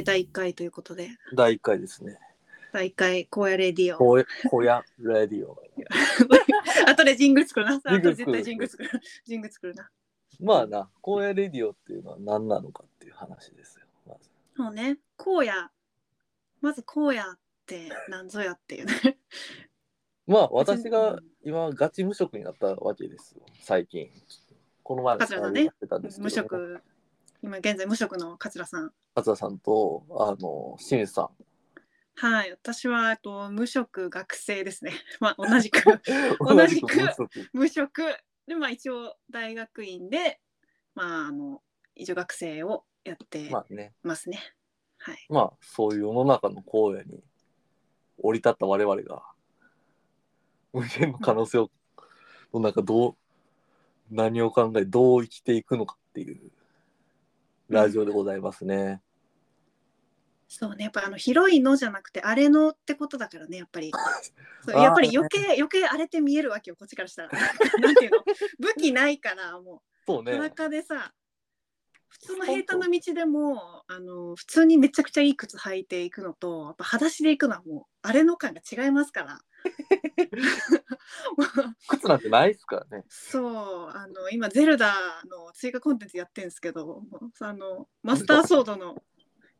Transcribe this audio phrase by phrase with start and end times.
[0.00, 2.18] じ第第1回ということで、第1回ですね。
[2.72, 3.98] 第1回、荒野レディオ。
[3.98, 5.56] こや、こや、レディオ。
[6.86, 7.72] 後でジングル作るな。
[7.72, 8.90] ジングル後で絶対ジングル作る。
[9.24, 9.90] ジングル作るな。
[10.40, 13.86] まあな、荒野レディオっていうのは何なのかっていう話ですよ。
[14.06, 15.70] まずそうね、荒野。
[16.60, 19.18] まず荒野って何ぞやっていうね。
[20.26, 24.10] まあ、私が今、ガチ無職になったわけですよ、最近。
[24.82, 26.82] この前の桂さんねやってたんですけど、無職、
[27.42, 28.92] 今現在無職の桂さん。
[29.14, 31.28] 桂さんと、あの、清水さん。
[32.16, 34.92] はい、私はえっと無職学生ですね。
[35.20, 35.82] まあ 同じく
[36.38, 36.88] 同じく
[37.54, 38.02] 無職
[38.46, 40.38] でまあ一応大学院で
[40.94, 41.62] まああの
[41.94, 44.38] 一応学生をやってまあね、ますね。
[44.98, 45.26] はい。
[45.30, 47.22] まあ、そういう世の中の荒野に
[48.18, 49.22] 降り立った我々が、
[50.74, 51.70] 無限の可能性を、
[52.52, 53.16] の中どう、
[54.10, 56.52] 何を考え、どう生きていくのかっていう、
[57.70, 59.00] ラジオでございますね。
[60.48, 63.92] そうねやっぱあの広いのじゃなくてあれのってことだからねやっぱり。
[64.66, 67.30] そうやっぱり余計余計荒れて見えるわけよこっちからしたら。
[67.80, 68.24] なんていうの？
[68.58, 70.32] 武器ないからもそうね。
[70.32, 71.14] う裸でさ
[72.10, 79.40] 普通の平坦な道でもあの普通にめちゃくちゃいい靴履いていくのとやっぱ裸足で行くのはもうあれの感が違いますから。
[81.88, 83.04] 靴なんてないですからね。
[83.08, 83.90] そう。
[83.90, 84.94] あの今ゼルダ
[85.30, 87.04] の追加コンテンツやってるんですけど
[87.40, 89.02] あのマスターソードの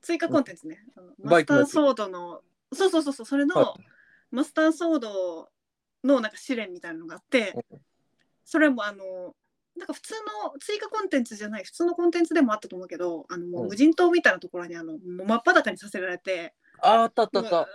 [0.01, 3.75] 追加コンテンツね、あのマスターソードのそうそうそうそうそれの、は
[4.31, 5.51] マスターソード
[6.05, 7.81] のなんか試練みたいなのがあってう
[8.45, 9.34] それもあの
[9.77, 17.59] なんか普通の追加コンテンツじゃない普通のコンテンツでもあったと思うけどあのもううん無人島みたいなところにあのもう真っ裸にさせられて、あーあったあったあ もうった。
[17.59, 17.67] も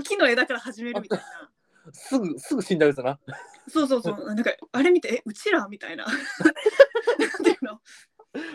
[0.00, 1.50] う木の枝から始めるみたいな。
[1.92, 3.20] すぐ、すぐ死んだやつだな。
[3.68, 6.04] そうそうそう、 なんかあれ見て、え、うちらみたいな。
[6.06, 7.80] なんていうの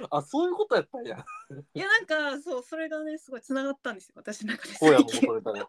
[0.10, 1.26] あ、そういうことやったんや。
[1.74, 4.76] いや、なんか、そう、それがね、すごい繋がったんですよ、私の中で。
[4.82, 5.64] 荒野も最近それだね。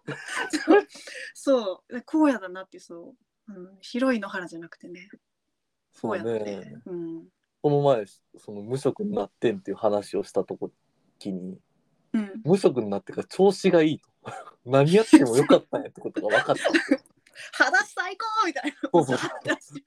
[1.34, 3.14] そう、荒野だなって、そ
[3.48, 5.08] う、うん、広い野原じゃなくてね、
[5.92, 6.22] そう。
[6.22, 6.80] ね。
[6.86, 7.24] うん。
[7.62, 8.04] この前、
[8.38, 10.70] その無職になってんっていう話をしたとこ
[11.24, 11.58] に、
[12.12, 14.08] うん、無職になってから調子がいいと。
[14.66, 16.62] 何やってもよかったんやってことが分かった。
[17.52, 18.90] 裸足最高みたいな。
[18.92, 19.84] そうそう 裸足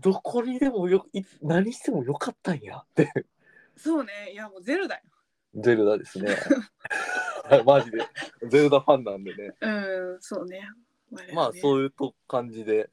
[0.00, 3.12] どこにでもよい何してもよかったんやって。
[3.76, 5.02] そうね、いや、もうゼルだよ。
[5.54, 6.36] ゼルダですね。
[7.64, 7.98] マジで。
[8.48, 9.54] ゼルダファンなんでね。
[9.60, 9.68] う
[10.16, 10.68] ん、そうね。
[11.32, 11.56] まあう。
[11.56, 12.90] そういうと感じで、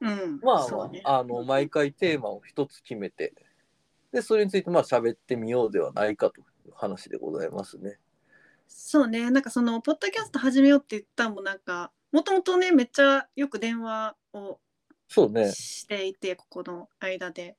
[0.00, 1.02] うん、まあ、ね。
[1.04, 3.34] あの毎回テーマを一つ決めて、
[4.12, 7.98] でそれについてまあ喋ってみようではないかという話でございますね。
[8.66, 14.60] そうね、なんかその、ポッドキャスト始めようって言ったのも、なんか、もともとね、めっちゃよく電話を
[15.08, 15.50] そうね。
[15.50, 17.56] していて、ここの間で。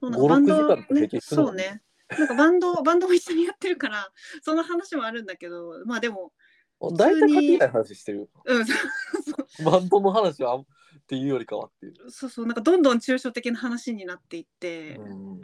[0.00, 2.18] そう5 6時間とか平均するもんねそうね。
[2.18, 4.08] なんかバンド、 バンドも一緒にやってるから、
[4.40, 6.32] その話もあるんだけど、まあでも、
[6.80, 8.28] 大体限りない話してるよ。
[8.44, 8.64] うん、
[9.64, 10.66] バンドの話はあん
[11.04, 12.10] っていうよりかはっていう。
[12.10, 15.40] そうそう、なんかどんどん抽象的な話になっていって、うん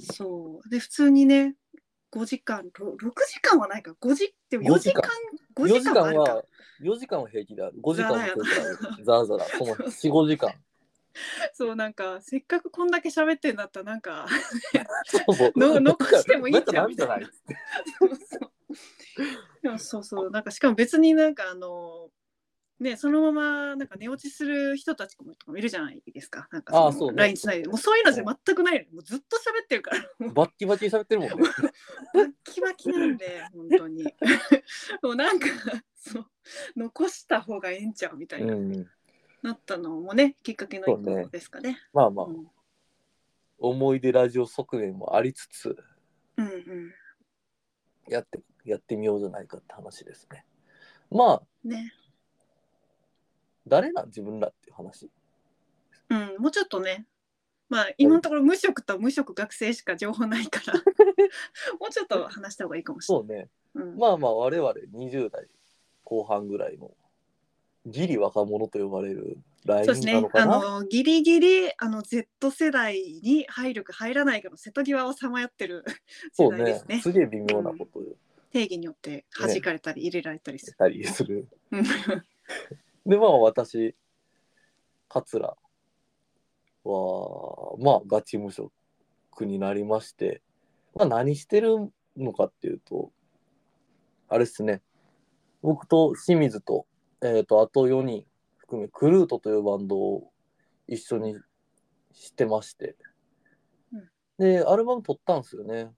[0.00, 0.68] そう。
[0.68, 1.54] で、普通にね、
[2.12, 5.02] 5時間、ろ6時間はないか、5時、でも4時間、
[5.54, 6.44] 5 4時時間間はあるかは。
[6.80, 7.74] 4時間は平気である。
[7.82, 9.04] 5時間は平気で。
[9.04, 9.44] ザラザラ。
[9.44, 10.52] その4、5時間。
[11.52, 14.26] そう、なんか、せっかくこんだけ喋ってんだったら、なんか、
[15.04, 17.26] そうそうの残してもいいんじゃんなんかな
[17.98, 18.36] そうそ
[19.74, 22.10] うそうそうなんかしかも別になんかあの
[22.80, 25.16] ねそのままなんか寝落ちする人たち
[25.46, 26.48] もいるじゃないですか。
[26.52, 27.16] なんかのああそうね。
[27.18, 28.96] LINE つないでもうそういうのじゃ全くないの。
[28.96, 30.30] もうずっと喋ってるから。
[30.32, 31.36] バッキバキに喋ってるもんね。
[32.14, 34.04] バッキバキなんで本当に。
[35.02, 35.46] もうなんか
[35.94, 36.26] そう。
[36.76, 38.86] 残した方がええんちゃうみたいな、うん。
[39.42, 41.78] なったのもねきっかけの一そうね個ですかね。
[41.92, 42.50] まあまあ、うん。
[43.58, 45.76] 思い出ラジオ側面もありつつ、
[46.36, 46.94] うんうん。
[48.08, 50.44] やって、やってみようじゃないかって話ですね。
[51.10, 51.92] まあ、ね
[53.68, 54.06] 誰なん？
[54.06, 55.10] 自分らっていう話？
[56.10, 57.06] うん、もうちょっとね、
[57.68, 60.74] まあ今のところ無職と無職学生しか情報ないから、
[61.78, 63.34] もうちょっと話した方がいいかもしれそうね。
[63.36, 63.48] ない。
[63.74, 65.46] うん、まあまあ、我々20代
[66.04, 66.90] 後半ぐらいの、
[67.86, 70.28] ギリ若者と呼ばれるラインそうですねなの。
[70.28, 70.80] かあな。
[70.80, 75.84] のギリギリあの Z 世代に入るか入らないかの瀬戸際をさまよってる
[76.32, 77.00] 世そうね代ですね。
[77.00, 78.14] すげえ微妙なことを言っ
[78.50, 80.76] 定義によって弾かれたり入れられたりする。
[80.78, 81.46] たりする。
[81.70, 81.84] うん
[83.08, 83.96] で、まあ私、
[85.08, 85.56] 桂
[86.84, 88.70] は、まあガチ無職
[89.40, 90.42] になりまして、
[90.94, 93.10] まあ何してるのかっていうと、
[94.28, 94.82] あれっすね、
[95.62, 96.86] 僕と清水と、
[97.22, 98.26] えっ、と、あと4人
[98.58, 100.30] 含め、クルートというバンドを
[100.86, 101.38] 一緒に
[102.12, 102.94] してまして、
[103.90, 105.90] うんで、アルバム撮ったんですよね。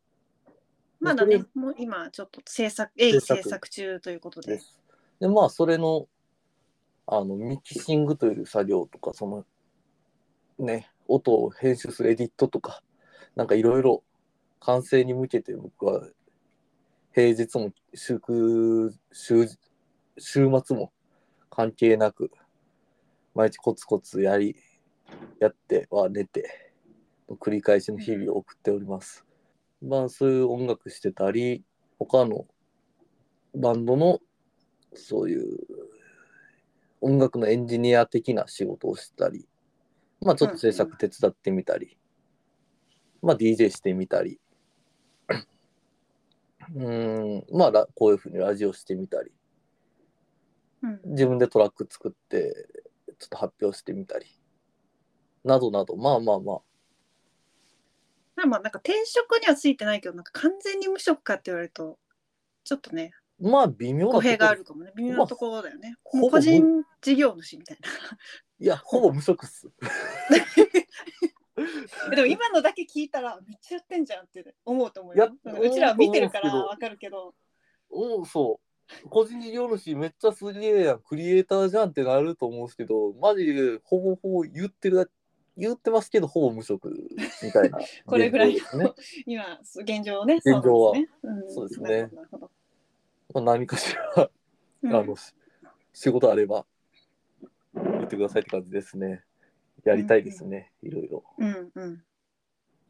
[1.00, 4.52] まだね、もう今ちょっと制作、鋭意制作中ということで。
[4.52, 4.78] です。
[5.18, 6.06] で、まあ、それの、
[7.12, 9.44] あの、ミキシングという作業とか、その、
[10.64, 12.84] ね、音を編集するエディットとか、
[13.34, 14.04] なんかいろいろ
[14.60, 16.06] 完成に向けて僕は、
[17.12, 19.48] 平日も祝週、
[20.18, 20.92] 週末も
[21.50, 22.30] 関係なく、
[23.34, 24.54] 毎日コツコツやり、
[25.40, 26.72] やっては寝て、
[27.40, 29.26] 繰り返しの日々を送っております。
[29.82, 31.64] まあ、そういう音楽してたり、
[31.98, 32.46] 他の
[33.56, 34.20] バンドの
[34.94, 35.58] そういう
[37.00, 39.48] 音楽のエンジニア的な仕事をしたり、
[40.20, 41.98] まあちょっと制作手伝ってみたり、
[43.22, 44.40] まあ DJ してみたり、
[46.74, 49.32] うーん、まあラこういうふうにラジオしてみたり、
[50.82, 51.00] うん。
[51.06, 52.68] 自分でトラック作って
[53.18, 54.26] ちょっと発表してみたり、
[55.44, 56.60] などなど、まあまあまあ、
[58.36, 61.98] まあまあなんか転職にはついてないけど、なんか完全に無職かって言われると、
[62.64, 64.92] ちょっとね、まあ微妙な語弊があるかもね。
[64.96, 65.96] 微妙なところだよね。
[66.04, 67.88] ほぼもう個人事業主みたいな。
[68.58, 69.70] いや、ほぼ無職っす。
[72.12, 75.30] え でも今のだけ聞いたらめっちゃやってんじゃんって思うと思うよ。
[75.44, 77.34] うちらは見てるからわかるけど。
[77.88, 78.60] おそ
[79.04, 79.08] う。
[79.08, 85.06] 個人事業主めっちゃすげえやん、クリエイターじゃんってなると思うんですけど、マジでほぼほぼ言ってるだ
[85.56, 86.90] 言ってますけど、ほぼ無職
[87.42, 88.94] みたいな これぐらいの。
[89.26, 90.36] 今現状ね。
[90.36, 91.48] 現状はそうですね。
[91.48, 92.50] そうですねなるほどなるほど
[93.34, 94.30] まあ、何かしら、
[94.82, 95.34] うんあの、し
[95.92, 96.66] 仕事あれば
[97.74, 99.22] 言ってくださいって感じですね。
[99.84, 101.24] やりたいですね、いろいろ。
[101.38, 102.02] うんうん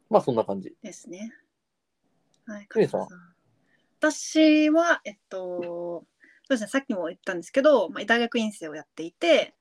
[0.09, 0.75] まあそんな感じ。
[0.83, 1.31] ですね。
[2.45, 2.67] はい。
[2.71, 3.07] ケイさん
[3.99, 6.05] 私はえっとそ
[6.49, 9.53] うですねさっきも言ったんですけど、まあ、大学院生をやっていて、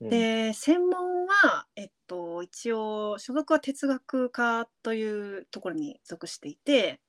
[0.00, 7.00] うん、で専門はえっと一応所属は哲学科というところに属していて、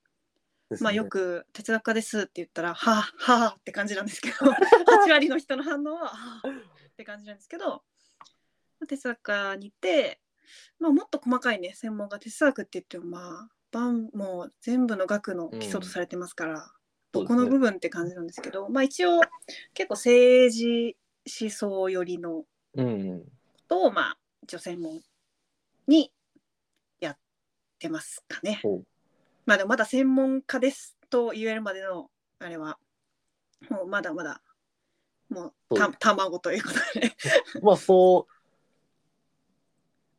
[0.76, 4.36] ねまあよく哲学科ですって言ったら、はあ、はあって感じなんですけど、
[5.06, 6.52] 8割の人の反応は、はあっ
[6.96, 7.82] て感じなんですけど、ま
[8.84, 10.20] あ哲学科にいて、
[10.80, 16.60] まあもっと細かいね、専門が哲学って言っても、まあ、ばんもう全部の学の基礎とされてますから、
[17.14, 19.22] そうですねどこの部分って感じなんですけど、まあ一応
[19.74, 20.98] 結構政治
[21.42, 23.32] 思想寄りのうんうん。
[23.68, 25.02] と、まあ一応専門
[25.88, 26.12] に
[27.00, 27.18] やっ
[27.80, 28.62] てますかね。
[29.48, 32.10] まあでもまだ専門家ですと言えるまでの
[32.40, 32.78] あれは
[33.70, 34.42] もうまだまだ
[35.30, 37.12] もうた卵ということで。
[37.64, 38.34] まあそう、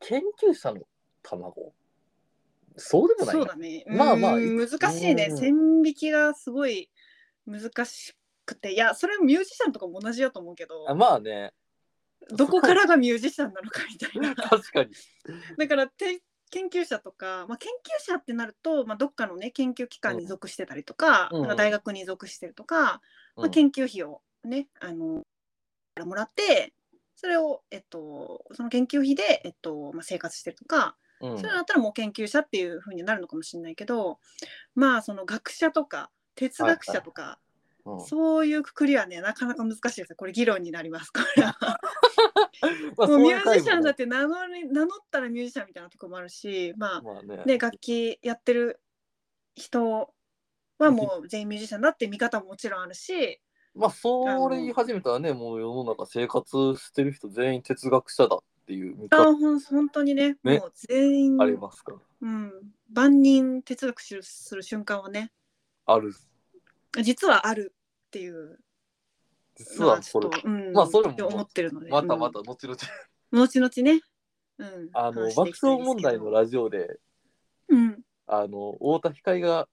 [0.01, 0.83] 研究者の
[1.23, 1.75] 卵？
[2.77, 3.43] そうでもないな。
[3.43, 3.85] そうだね。
[3.87, 5.29] まあまあ難しいね。
[5.31, 5.39] うん。
[5.39, 6.91] 線引きがすごい
[7.47, 8.15] 難し
[8.45, 8.73] くて。
[8.73, 11.53] いやそれミュージシャンとかも同じだと思うけどあまあね、
[12.31, 14.35] どこからがミュージシャンなのかみたいな。
[14.49, 14.91] 確かに。
[15.57, 21.41] だからて研究者とか、まあ、研究者ってなると、まあ、どっかのね研究機関に属してたりとか,、うん。
[21.43, 23.01] なんか大学に属してるとか、
[23.37, 25.25] まあ、うん研究費をねあのか
[25.97, 26.73] らもらって
[27.17, 31.37] それを、えっと、その研究費で、えっとまあ、生活してるとか、うん。
[31.37, 34.19] そういうのだったらもう研究者っていうふうになるのかもしれないけど
[34.75, 37.48] まあその学者とか哲学者とか、うん
[38.07, 40.15] そういうくくりはねなかなか難しいです。
[40.15, 41.57] これ議論になりますこれは。
[42.97, 48.81] まあもうミュージシャンだって名乗り名乗ったらミュージシャンみたいなところもあるしまあまあね、ね、楽器やってる
[49.55, 50.13] 人
[50.79, 53.41] はもう全員ミュージシャンだって見方ももちろんあるし、
[53.75, 60.37] まあそれ言い始めたらね、もう世の中生活してる人全員哲学者だっていう見あ方ほん本当にね。
[60.43, 60.59] ね。
[60.59, 61.99] もう全員、ありますから。
[62.21, 62.53] うん、
[62.93, 65.33] 万人哲学するする瞬間はね。
[65.87, 66.13] ある。
[67.03, 67.75] 実はある
[68.09, 68.59] っていう
[69.57, 72.79] 実のはこれょっと、うん、まあそれも思ってるのでまたまたう後々、ん
[73.31, 74.01] 後々ね、
[74.59, 76.99] うん、あの爆笑問題のラジオで
[77.69, 79.69] うん、あの太田光が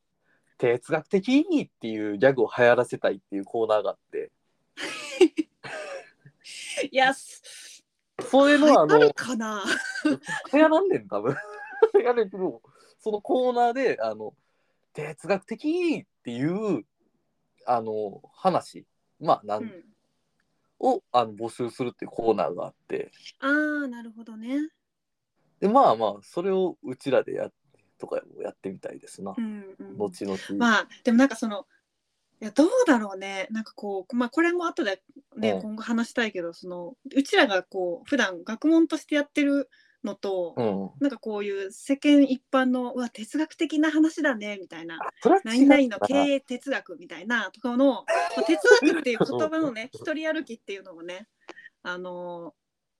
[0.57, 4.31] 哲学的っていうギャグを流行らせたいっていうコーナーがあって。
[6.91, 7.83] いやす
[8.29, 9.63] そういうのはあのかな？
[10.53, 11.35] 流んねん多分。
[12.03, 12.61] やねんけど
[12.99, 14.33] そのコーナーであの
[14.93, 16.83] 哲学的っていう
[17.65, 18.85] あの話
[19.19, 19.83] まあなん、うん。
[20.79, 23.11] をあの募集するっていうコーナーがあって。
[23.39, 24.69] ああなるほどね。
[25.59, 27.49] でまあまあそれをうちらでや
[27.97, 29.97] とかもやってみたいですな、うんうん。
[29.97, 31.65] 後々、まあでもなんかその
[32.41, 33.47] いやどうだろうね。
[33.51, 35.01] なんかこうまあこれも後で
[35.37, 35.61] ね、うん。
[35.61, 39.69] 今後話したいけどそのうちらがこう普段学問としてやってる
[40.05, 44.99] のと、うんなんかこういう世間一般のうわ哲学的な話だねみたいな
[45.43, 48.05] 何う々の経営哲学みたいなとかの、ま
[48.37, 51.27] あ哲学っていう言葉のね 一人歩きっていうのもね
[51.83, 52.53] あの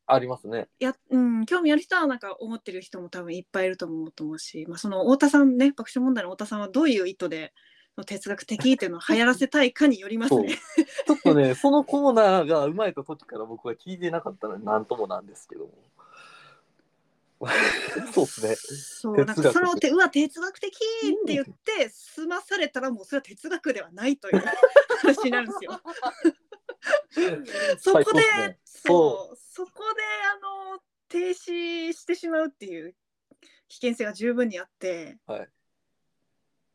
[0.07, 0.67] ありますね。
[0.79, 7.53] や、うん、興味ある人はなんか思ってる人も多分いっぱいいると思うと思うし、まあ、その太田さんね爆笑問題の太田さんはどういう意図で
[7.97, 10.57] の哲学的っていうのを流行らせたいかによりますね。
[11.07, 15.71] ちょっとね、そのコーナーが生まれた時から僕は聞いてなかったので、なんともなんですけども。
[18.13, 18.55] そうですね。
[18.55, 24.41] そうなんかそのてうわ哲学的って言って済まされたらもうそれは哲学ではないという
[25.01, 25.81] 話になるんですよ。
[27.77, 28.59] そこで、ね。
[28.65, 30.01] そうそこで
[30.33, 30.39] あ
[30.73, 32.95] の停止してしまうっていう
[33.67, 35.49] 危険性が十分にあって、はい。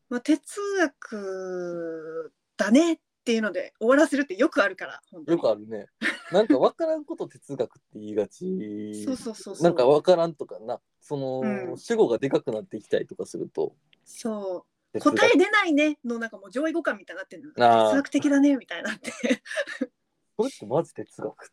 [0.09, 0.41] まあ、哲
[0.79, 5.37] 学だねっていうので終わらせるってよくあるから本当に。
[5.37, 5.87] よくあるね。
[6.31, 9.03] なんか分からんこと哲学って言いがち。
[9.05, 9.63] そうそうそうそう。
[9.63, 11.77] なんか分からんとかな、その、うん。
[11.77, 13.75] 主語がでかくなってきたりとかすると。
[14.05, 14.99] そう。
[14.99, 15.99] 哲学答え出ないね。
[16.03, 17.65] のなんかもう上位互換みたいになってるの。
[17.65, 17.89] あー。
[17.91, 19.11] 哲学的だねみたいになって。
[20.35, 21.51] これってマジ哲学。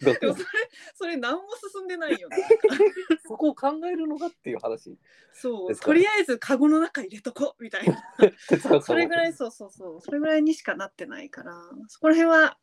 [0.00, 0.46] でもそれ
[0.94, 2.36] それ何も進んでないよね。
[3.26, 4.96] そこを考えるのがっていう話。
[5.32, 5.68] そう。
[5.68, 5.88] ですか？
[5.88, 8.02] らとりあえずカゴの中入れとこみたいな。
[8.48, 10.00] 哲学それぐらいそうそうそう。
[10.00, 11.52] それぐらいにしかなってないから。
[11.88, 12.58] そこら辺は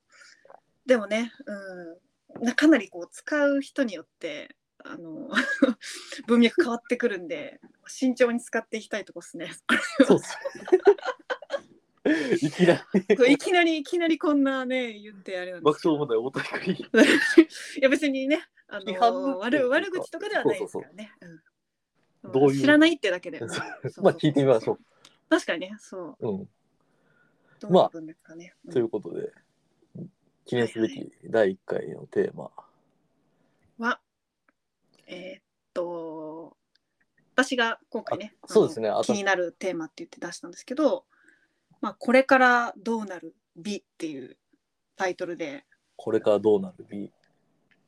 [0.85, 1.31] でもね、
[2.35, 5.29] うん、なかなりこう使う人によってあの
[6.27, 9.51] 文脈変わってくるんで慎重に使っていきたいとこですね。
[10.05, 10.37] そうっす。
[12.41, 13.33] いきなり。
[13.33, 16.85] いきなりいきなりこんなね言ってあれなんで爆笑問題お便り。
[17.79, 21.12] いや別にねあ批判のの悪悪口とかではないですからね。
[21.21, 21.41] うん
[22.31, 22.62] どういう？
[22.62, 23.39] 知らないってだけで。
[23.39, 23.50] そう
[24.03, 24.79] まあ聞いてみましょう。
[25.29, 26.27] 確かにねそう。
[26.27, 26.50] うん。
[27.59, 28.55] どういう文脈かね。
[28.65, 29.31] うんということで、
[30.45, 32.51] 記念すべき第1回のテーマ。
[33.77, 34.00] は、
[35.07, 35.43] えーっ
[35.74, 36.57] と、
[37.35, 41.05] 私が今回ね、あそうですねあの私気になるテーマって言って出したんですけど、
[41.82, 44.38] まあ、これからどうなる美っていう
[44.96, 45.65] タイトルで、
[45.96, 47.12] これからどうなる B。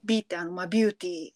[0.04, 1.32] 美ってあの、まあ、ビューティー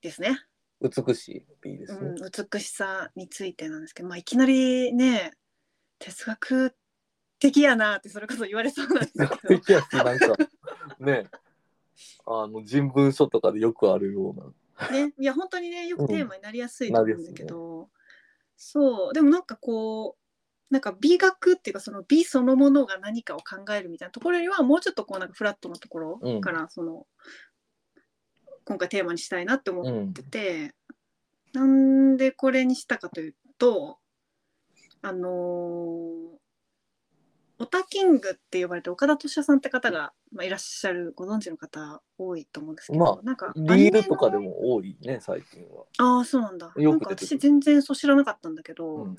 [0.00, 0.40] ですね、
[0.80, 1.98] 美しい B ですね。
[2.00, 5.32] うん、美しさについてなんですけど、まあ、いきなりね、
[5.98, 6.76] 哲学
[7.40, 10.36] 的やなってそれこそ言われそうなんですけど、いやなんか
[11.00, 11.26] ね
[12.26, 14.90] あの人文書とかでよくあるような。
[14.90, 17.88] ね、いや本当にねよくテーマになりやすいと思うんだけど、
[18.56, 19.12] そう。
[19.12, 20.27] でもなんかこう
[20.70, 27.06] なんか美学っていうかその美そのものが何かを考えるみたいなところよりはもうちょっとこうなんかフラットなところからその、
[28.64, 30.74] 今回テーマにしたいなって思うんってて、
[31.54, 33.98] なんでこれにしたかというと
[35.02, 36.38] あのー
[37.60, 45.84] オタキングって呼ばれて岡田敏夫さんって方が、まあ、いらっしゃるご存知の方多いと思うんですけど、まあなんかリールとかでも多いね最近は。
[45.98, 46.72] ああそうなんだ。
[46.76, 49.16] なんか私全然そう知らなかったんだけど、うん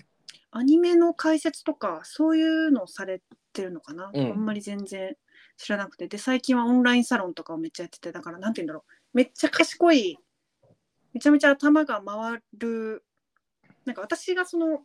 [0.52, 3.22] アニメの解説とかそういうのをされ
[3.54, 4.32] てるのかな、うん。
[4.32, 5.16] あんまり全然
[5.58, 6.08] 知らなくて。
[6.08, 8.92] で最近はオンラインサロンとかをめっちゃやっててだからなんて言うんだろう。
[9.14, 10.18] めっちゃ賢い
[11.14, 13.04] めちゃめちゃ頭が回る。
[13.86, 14.82] なんか私がその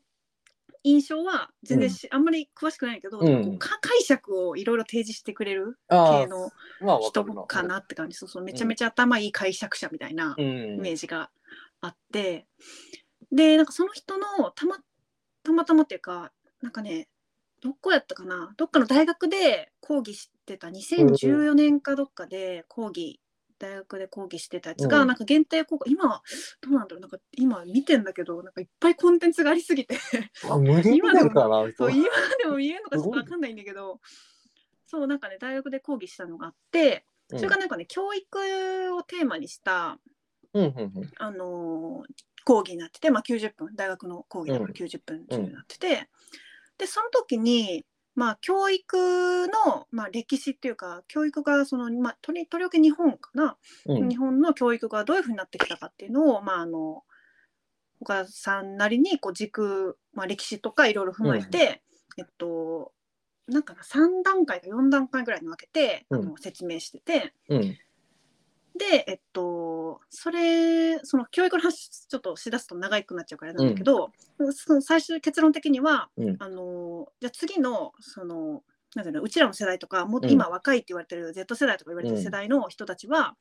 [0.82, 3.58] 印象は全然し、あんまり詳しくないけど、うん。
[3.58, 3.70] 解
[4.02, 6.50] 釈をいろいろ提示してくれるあ系の
[7.00, 8.16] 人るかなって感じ。
[8.16, 10.34] そうそうめちゃめちゃ頭いい解釈者みたいな。
[10.36, 10.74] うん。
[10.74, 11.30] イメージが
[11.80, 12.46] あって、
[13.32, 14.76] でなんかその人のたま
[15.44, 17.08] たまたまっていうかなんかね
[17.62, 18.52] どこやったかな？
[18.56, 23.20] どっかの大学で講義してた2014年かどっかで講義
[23.58, 25.08] 大学で講義してたやつが、うん。
[25.08, 26.20] なんか限定公開今
[26.60, 27.00] どうなんだろう？
[27.00, 29.96] なんか今見てんだけどなんかいっぱいコンテンツがありすぎて。
[30.50, 31.30] あ無理今でも
[31.76, 32.04] そう今
[32.42, 34.00] でも見えるのかちょっとわかんないんだけど
[34.86, 39.98] そうなんかね大学で講義したのがあってそれがなんかね、教育をテーマにした
[40.52, 41.10] うんうんうん。
[41.16, 42.12] あのー
[42.44, 44.72] 講義になってて、まあ、90分大学の講義だからうん。
[44.72, 46.08] 90分中になってて、
[46.78, 47.84] でその時に、
[48.14, 54.08] まあ、教育の、まあ、歴史っていうか教育がその、まあ、とりとりわけ日本かな、うん。
[54.08, 57.02] 日本の教育がどういうふうになってきたかっていうのを、まあ、あの
[58.00, 61.82] 岡田さんなりにこう軸、まあ、歴史とかいろいろ踏まえて、
[62.18, 62.92] えっと
[63.46, 67.34] なんかな3段階か4段階ぐらいに分けて、あうの説明してて。
[67.48, 67.76] うん
[68.76, 74.10] で、えっと、それ、その教育の話、ちょっとしだすと長くなっちゃうからなんだけど、
[74.52, 76.36] その最終結論的には、うん。
[76.40, 78.64] あの、じゃあ次の、その、
[78.96, 83.36] なんていうの、うちらの世代とか、も今若いって言われてる Z 世代とか言われてる世代の人たちは、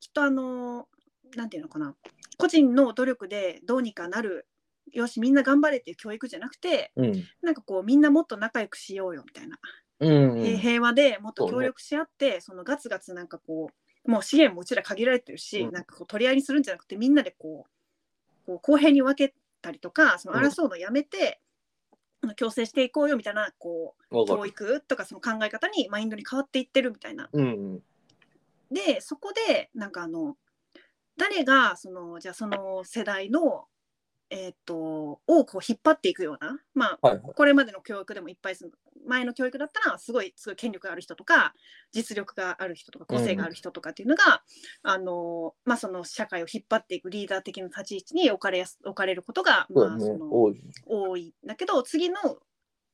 [0.00, 0.88] きっとあの、
[1.36, 1.94] なんていうのかな、
[2.38, 4.46] 個人の努力でどうにかなる、
[4.92, 7.24] よし、みんな頑張れっていう教育じゃなくて、うん。
[7.42, 9.58] なんかこう、みんなもっと仲良くしようよみたいな。
[10.00, 15.72] うん平平和でもっと協力し合ってそ,、のガツガツなんかこうもう資源もうちら限られてるし、うん。
[15.72, 21.40] なんかこう取り合いにするんじゃなくてみんなでこうこう公平に分けたりとかそのうん争うのやめて、
[22.22, 27.28] あの共生していこうよみたいなこう教育とかその考え方にマインドに変わっていってるみたいな。
[27.32, 27.82] うん。
[28.70, 30.36] でそこでなんかあの
[31.16, 33.66] 誰がそのじゃあその世代の
[34.30, 37.34] えっ、とをこう引っ張っていくようなまあはいはい。
[37.34, 38.56] これまでの教育でもいっぱい
[39.06, 41.52] 前の教育だったらすごいすごい権力がある人とか
[41.92, 44.42] 実力がある人とか個性がある人とかっていうのが、
[44.82, 50.16] あのまあ、その社会を引っ張っていくリーダー的な立ち位置に置かれやす置かれることが、まあそ。
[50.16, 50.62] の多い。
[50.86, 52.16] 多いんだけど次の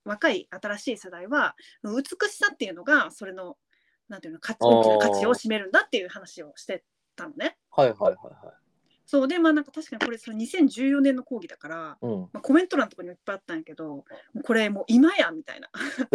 [0.04, 3.56] 若い新しい世代は美しさっていうのがそれの
[4.08, 6.84] なんていうの価値大きな価値を占めるんだっていう話をして
[7.16, 7.58] たのね。
[7.70, 8.65] はいはいはいはい。
[9.06, 12.20] そうでまあなんか確かにこれその2014年の講義だから、うん。
[12.22, 15.70] まあ、コメント欄とかにもいっぱいあったんやけどもうこれもう今やみたいな。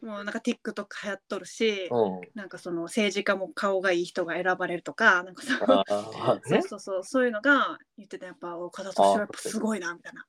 [0.00, 2.20] もうなんか TikTok 流行っとるし、うん。
[2.34, 6.62] なんかその政治家も顔がいい人が選ばれるとかなんかそのああ、そうね。
[6.62, 10.24] そうそうそういうのが言ってたやっぱ岡田敏夫やっぱすごいなみたいな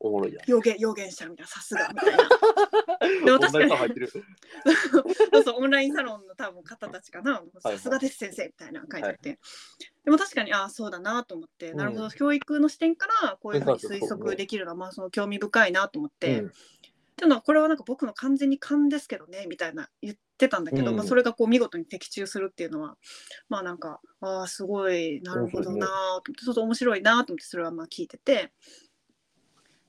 [0.00, 0.50] おもろいやん。
[0.50, 2.28] 予言予言者みたいなさすがみたいな。
[3.26, 3.68] でも 確かに。
[3.68, 4.08] 同じの入ってる。
[5.32, 7.34] そうそうオンラインサロンの多分方たちかな。
[7.34, 9.38] はいさすがです先生みたいなの書いてあって、
[10.04, 12.10] でも確かにああそうだなと思って、なるほど。
[12.10, 16.46] 教育の視点からこういうふうに推測できるのはまあその興味深いなと思って、うん。
[16.46, 16.50] っ
[17.20, 20.96] ていうのはこれはなんか僕の完全に勘ですけどねみたいな言ってたんだけど、うん。
[20.96, 22.96] まあ、それがこう見事に的中するっていうのは
[23.50, 28.52] まあなんかああすごいなるほどなーと思ってちょっと面白いなと思ってそれはまあ聞いてて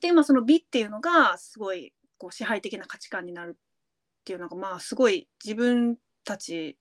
[0.02, 6.78] で今その美っていうのがすごいこう支配的な価値観になるっていうのがまあすごい自分たち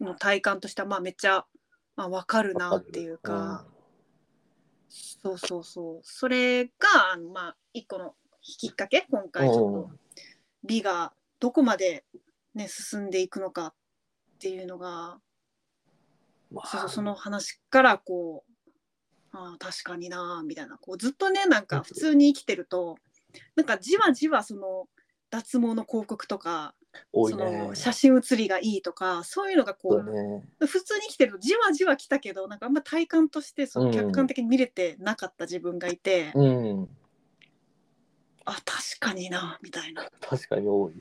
[0.00, 1.46] の体感としてはまあめっちゃ、
[1.96, 3.66] まあ、分かるなっていうか。
[4.88, 6.00] そうそうそう。
[6.02, 6.70] それが、
[7.14, 9.90] あのまあ、一個のきっかけ、今回ちょっと、
[10.64, 12.04] 美がどこまで、
[12.54, 13.74] ね、進んでいくのかっ
[14.38, 15.18] ていうのが、
[16.50, 18.51] まあそうその話から、こう、
[19.32, 22.96] ああ、確かにな、みたいな、こう、ずっとね、なんか普通に生きてると、
[23.56, 24.88] なんかじわじわ、その、
[25.30, 27.74] 脱毛の広告とか、そ多いねの。
[27.74, 30.42] 写真写りがいいとかそういうのがこうそうね。
[30.60, 36.88] 普通に生きてるとじわじわ来たけどなんかあんま体感としてその客観的に見れてなかった自分がいて、うん。
[38.44, 40.06] あ確かになみたいな。
[40.20, 40.94] 確かに多い。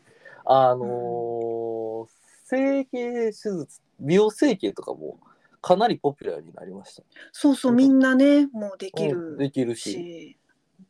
[0.46, 2.08] あのー
[2.46, 5.18] 整形手術、美容整形とかも
[5.62, 7.04] かなりポピュラーになりました。
[7.32, 10.38] そうそうみんなねもうできるうんできるし、し。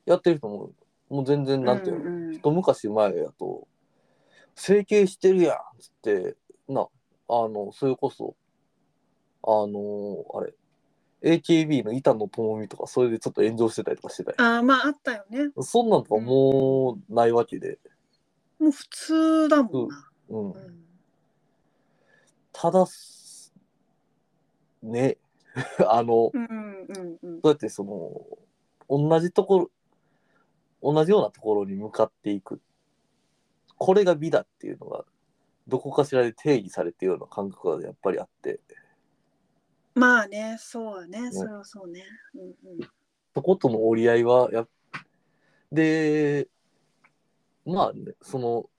[0.05, 0.71] やってる人も、
[1.09, 3.67] もう全然なんていうの、うんうん一昔前やと、
[4.55, 6.87] 整形してるやんっつって、な、
[7.27, 8.35] あの、それこそ、
[9.43, 10.53] あのーあれ、
[11.37, 14.35] AKB の板野友美とか、それでちょっと炎上してたりとかしてたよ。
[14.39, 15.51] あーまああったよね。
[15.59, 17.77] そんなんとかもうないわけで、
[18.59, 20.09] もう普通だもんな。
[20.29, 20.57] うんう。
[20.57, 20.85] ん
[22.53, 22.85] ただ、
[24.83, 25.17] ね、
[25.87, 27.41] あの、うんうんうん。
[27.41, 28.25] どうやってその、
[28.89, 29.71] 同じところ、
[30.81, 32.61] 同じようなところに向かっていく。
[33.77, 35.05] これが美だっていうのが、
[35.67, 38.59] どこかしらで定義されているような感覚がやっぱりあって、
[39.93, 41.31] まあねそうね。
[41.31, 42.03] それはそうね。
[42.33, 42.89] うんうん。
[43.33, 44.69] そことの折り合いはやっ、
[45.71, 46.47] で、
[47.65, 48.69] まあね、その、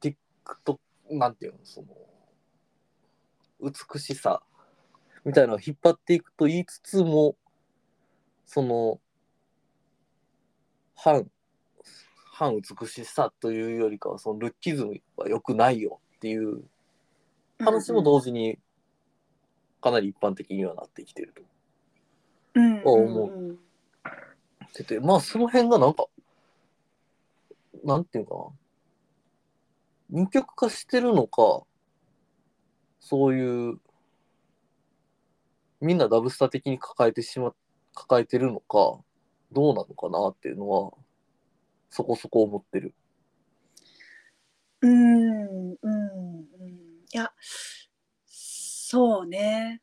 [0.00, 0.78] TikTok、
[1.10, 1.88] なんていうの、その、
[3.60, 4.42] 美しさ
[5.24, 7.36] みたいなのを引っ張っていくと言いつつも、
[8.46, 9.00] その、
[10.94, 11.28] 反、
[12.32, 16.64] 反美しさというよりかは、そのルッキズムは良くないよっていう
[17.58, 18.58] 話も同時に、
[19.80, 21.42] かなり一般的にはなってきてると。
[22.54, 23.58] うん思うんうん
[24.66, 26.06] ってて、まあその辺がなんか、
[27.84, 28.44] なんていうかな。
[30.10, 31.62] 二極化してるのか、
[32.98, 33.80] そういう、
[35.84, 37.54] みんなダブスタ的に抱えてしま、
[37.94, 38.98] 抱えてるのか、
[39.52, 40.92] どうなのかなっていうのは、
[41.90, 42.94] そこそこ思ってる。
[44.80, 46.40] うんうんうん。
[47.12, 47.32] いや
[48.26, 49.82] そうね。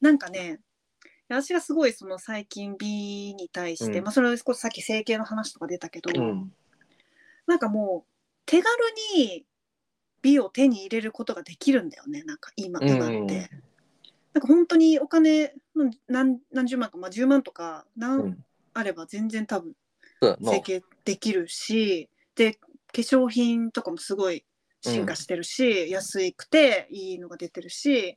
[0.00, 0.60] なんかね
[1.28, 4.04] 私がすごいその最近美に対して、うん。
[4.04, 6.52] まあそれこそさっき整形の話とか出たけど、うん。
[7.46, 8.10] なんかもう
[8.44, 8.68] 手軽
[9.16, 9.46] に
[10.20, 13.62] 美を手に入れることができるんだよねなんか今今って、うん
[14.38, 18.44] なんか本当にお金の何何十万か、まあ、10万とかう何ん。
[18.72, 19.72] あれば全然多分
[20.20, 20.60] 整。
[20.60, 22.60] 形できるしで化
[22.92, 24.44] 粧品とかもすごい
[24.80, 28.16] 進化してるし、安くていいのが出てるし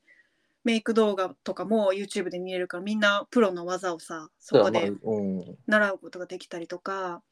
[0.64, 4.92] メイク動画とかも YouTube で見れるからみんなプロの技をさそこで。
[5.66, 7.24] 習うことができたりとか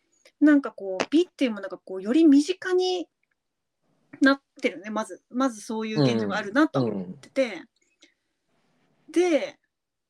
[0.41, 3.07] なんかこう美っていうものがこうより身近に
[4.21, 7.61] なってるねまずまずそういう現状があるなとは思ってて、
[9.11, 9.57] で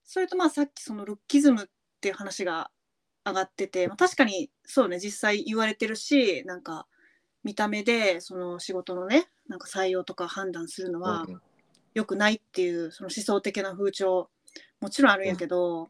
[0.04, 1.66] それとまあさっきそのルッキズムっ
[2.02, 2.72] ていう話が
[3.26, 6.88] 上がってて、まあ、確かにそうね実際言われてるしなんか
[7.44, 11.42] 見た目でその仕事のねなんか採用とか判断するのは、うん
[11.94, 14.30] 良くないっていうその思想的な風潮
[14.82, 15.90] もちろんあるんやけど、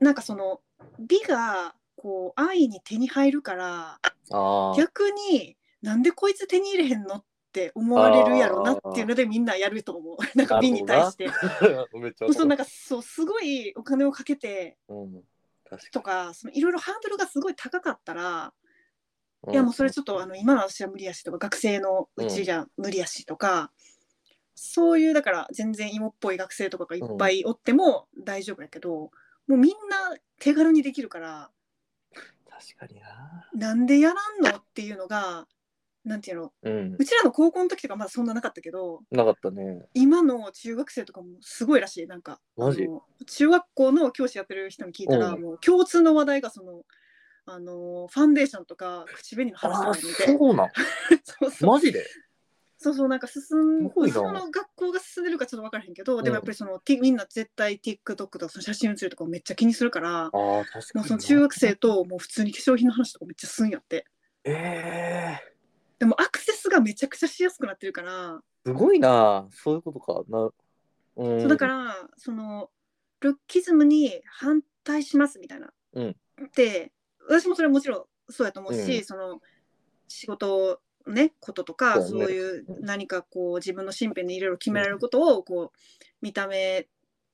[0.00, 0.60] なんかその
[0.98, 3.98] 美がこう安易に手に入るから。
[4.76, 7.24] 逆になんでこいつ手に入れへんのっ
[7.58, 11.28] て思われるやろなっていうのでみんなやると思う なんか美に対して。
[12.32, 15.22] そうなんかそうすごいお金をかけてうん。
[15.68, 18.54] 確とかそのいろいろハードルがすごい高かったら、か
[19.48, 19.52] に。
[19.52, 23.70] いやもうそれちょっとあの今の私は無理やしとか学生のうちじゃ無理やしとか、
[24.54, 29.10] そういうだから全然芋っぽい学生とかがいっぱいおっても大丈夫やけど、も
[29.50, 31.50] うみんな手軽にできるから
[32.58, 33.48] 確かにな。
[33.54, 35.46] なんでやらんのっていうのが
[36.08, 36.52] なんていうの？
[36.62, 36.96] うん。
[36.98, 37.04] う。
[37.04, 39.86] ちらの高校の時とかまだそんななかったけどなかったね。
[39.94, 42.06] 今の中学生とかもすごいらしい。
[42.06, 42.88] なんかマジ？
[43.26, 45.42] 中学校の教師やってる人に聞いたら、うん。
[45.42, 46.82] もう共通の話題がその
[47.46, 50.38] あのファンデーションとか口紅の話とかにて。
[50.38, 50.68] そうなん？
[51.22, 51.70] そうそう。
[51.70, 52.04] マジで？
[52.80, 61.00] そうそうなんか進んその学校が進んでるかちょっと分からへんけど、でもやっぱりそのみんな絶対 TikTok とかその写真写るとかめっちゃ気にするからああ、確かにな。
[61.00, 64.04] もうその中学生ともう普通に化粧品の話とかめっちゃすんやって。
[64.44, 65.40] ええ
[65.98, 69.48] でもアクセスがめちゃくちゃしやすくなってるから、すごいな。
[69.50, 70.22] そういうことか。
[70.28, 70.50] な。
[71.16, 71.40] うん。
[71.40, 72.70] そうだからその
[73.20, 76.16] ルッキズムに反対しますみたいな、うん
[76.54, 76.92] で
[77.28, 79.40] 私もそれはもちろんそうやと思うし、うんその
[80.06, 85.78] 仕事ねこととかそうねいう何かこう自分の身辺にいろいろ決められることをこう
[86.22, 86.86] 見た目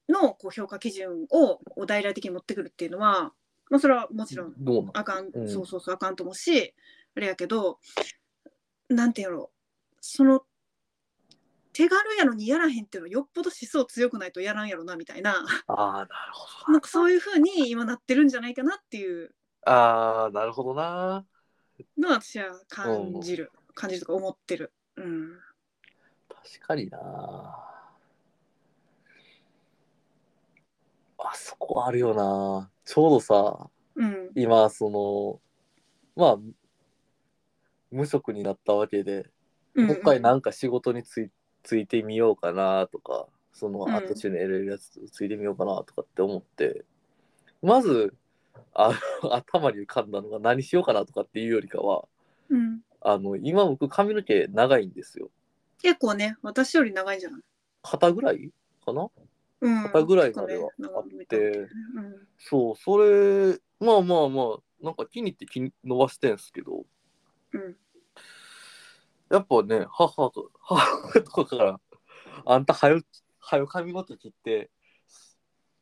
[0.08, 3.32] のこう評価基準をお大々的に持ってくるっていうのは、
[3.70, 4.90] まあ、それはもちろんどうなん？
[4.94, 6.74] あかん、うんそうそうそうあかんと思うし
[7.16, 7.78] あれやけど
[8.88, 9.50] なんていうの
[10.00, 10.42] その
[11.72, 19.34] 手軽やのにやらへんっていうのはよっぽど思想強くないとやらんやろなみたいなああ、なるほどなんかそういうふうに今なってるんじゃないかなっていう
[19.66, 21.24] ああ、なるほどな。
[21.98, 24.72] のは私は感じる、感じるとか思ってる。
[24.96, 25.30] うん、
[26.28, 26.98] 確かにな。
[31.18, 32.70] あそこあるよな。
[32.84, 35.40] ちょうどさ、うん、今、その、
[36.16, 36.38] まあ、
[37.94, 39.30] 無職になったわけで、
[39.74, 41.30] うん、もう一回なんか仕事につい
[41.62, 43.94] ついてみようかなとか、そのうん。
[43.94, 46.84] 後中に得れるやつついてみようかなとかって思って、
[47.62, 48.14] まず、
[48.74, 52.06] あの 頭に浮かんだのが何しようかなとかっていうよりかは、
[52.50, 55.30] うん、あの、今僕髪の毛長いんですよ。
[55.80, 57.40] 結構ね私より長いんじゃない、
[57.82, 58.50] 肩ぐらい
[58.84, 59.08] かな？
[59.60, 62.28] うん、肩ぐらいまではあってうん。
[62.38, 66.84] そう、それ、まあまあまあ、なんか気に入って気に伸ばしてんすけど、
[67.52, 67.76] うん、
[69.30, 71.80] やっぱね、母と、母とかから、
[72.46, 73.00] あんたはよ、
[73.40, 74.70] はよ髪の毛切って、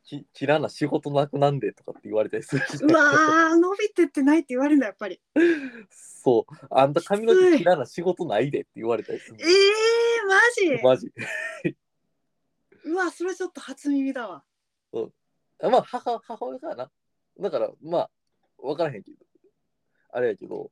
[0.03, 5.21] き切らな仕事なくなんでとかって言われたりするし、うわー伸びてってないって言われるんだやっぱり。
[5.89, 9.47] そう、あんた髪の毛切らな仕事ないでって言われたりするえー、
[10.27, 10.39] マ
[10.77, 10.83] ジ？
[10.83, 11.13] マジ。
[12.85, 14.43] うわそれちょっと初耳だわ。
[15.63, 16.91] あまあ、母、母親からな。
[17.39, 18.09] だから、まあ、
[18.57, 19.17] わからへんけど、
[20.11, 20.71] あれやけど、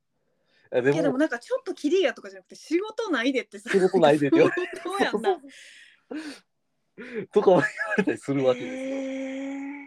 [0.73, 5.37] いやでいやでもも、なんかちょっとキリやとかじゃなくて仕事ないでってさ仕事ないでって言われそうやんな。
[7.31, 7.65] とかも言わ
[7.97, 8.79] れたりするわけですよ。
[8.79, 9.85] へー。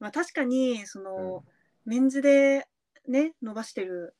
[0.00, 1.44] まあ確かにその、
[1.84, 2.66] メンズで
[3.06, 4.14] ね伸ばしてる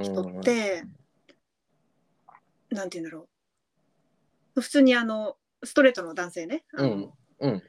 [0.00, 0.84] 人って、
[2.70, 3.28] なんて言うんだろ
[4.56, 4.60] う。
[4.60, 6.64] 普通にあのストレートの男性ね。
[6.72, 7.62] うんうん。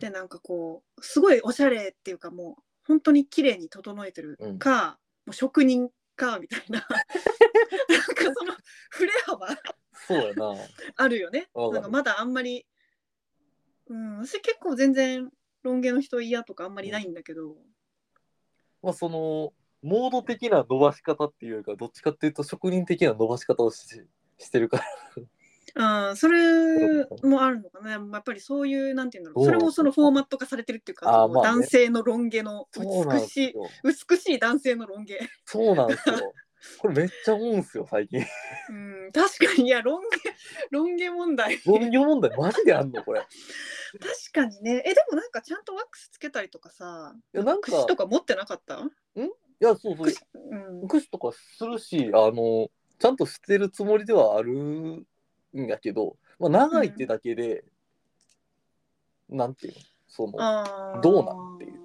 [0.00, 6.80] でなんかこうすごいおしゃれっていうかもう本当に綺麗に整えてるか、もう職人かみたいな。
[7.88, 8.54] なんかその
[8.90, 9.48] 振れ幅。
[10.06, 10.54] そうやな。
[10.96, 11.48] あるよね。
[11.54, 12.66] なんかまだあんまり
[13.88, 15.30] うん私結構全然
[15.62, 17.56] ロン毛の人嫌とかあんまりないんだけど、
[18.82, 19.52] まあその
[19.82, 23.86] モード的な伸ばし方っていうかどっちかっていうと職人的な伸ばし方をし
[24.38, 24.84] してるから
[25.78, 27.92] うん、それもあるのかな。
[27.92, 29.44] やっぱりそういう、なんていうんだろう。
[29.44, 35.18] それもそのフォーマット化されてるっていうか、あーまあね男性のロン毛のそうなん美しい、美しい男性のロン毛。
[35.44, 36.16] そうなんですよ
[36.80, 40.18] これめっちゃ思うんすよ最近うん、確かに、いや、ロン毛、
[40.72, 41.56] ロン毛問題。
[41.58, 43.04] 分業問題マジであんの？
[43.04, 43.22] これい
[44.00, 44.82] 確かにね。
[44.84, 48.80] え、でもなんかちゃんとワックスつけたりとかさ、やなんか櫛とか持ってなかった？
[48.80, 49.20] い
[49.60, 50.88] やそうそう櫛うん。
[50.88, 55.06] 福祉とかするしあのちゃんとしてるつもりではある
[55.60, 57.64] んやけど、まあ、長いってだけで、
[59.28, 61.80] なんていうのそのどうなんっていう。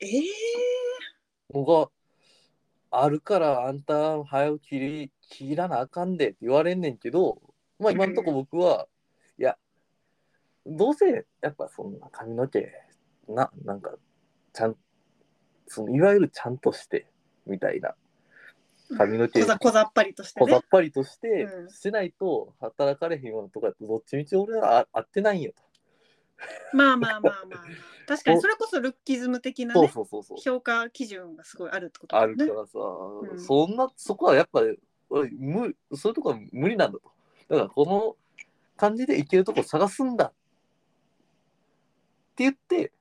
[0.00, 0.22] ええ
[1.52, 1.88] のが
[2.90, 7.40] あるからあんた早く切り切らなあかんでって言われんねんけど
[7.78, 8.88] まあ今んとこ僕は、
[9.38, 9.56] いや
[10.66, 12.70] どうせやっぱそんな髪の毛
[13.28, 13.92] ななんか
[14.52, 14.76] ちゃん
[15.66, 17.06] そのいわゆるちゃんとして
[17.46, 17.94] みたいな
[18.96, 19.40] 髪の毛。
[19.40, 20.46] 小ざ小ざっぱりとしてね。
[20.46, 21.70] 小ざっぱりとしてうん。
[21.70, 25.52] してないと働かれへんようなとこやとどっちみち俺はあ合ってないんよ
[26.72, 27.64] まあまあまあまあ
[28.06, 30.38] 確かにそれこそルッキズム的なそうそうそうそう。
[30.40, 32.46] 評価基準がすごいあるってことあだよね。
[32.46, 32.78] るからさ、
[33.34, 33.38] ん。
[33.38, 34.62] そんなそこはやっぱ
[35.10, 37.12] 無そういうとこは無理なんだと。
[37.48, 38.16] だからこの
[38.76, 40.26] 感じでいけるとこ探すんだ。
[40.26, 40.30] っ
[42.36, 42.92] て言って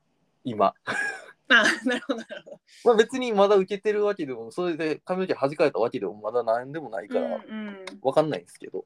[0.43, 0.73] 今。
[1.49, 8.85] あなるほどなるほどまあ別にまだ受けてるわけでもそれで髪の毛弾かれたわけでもまだ何でもないからうんうんわかんないんですけど、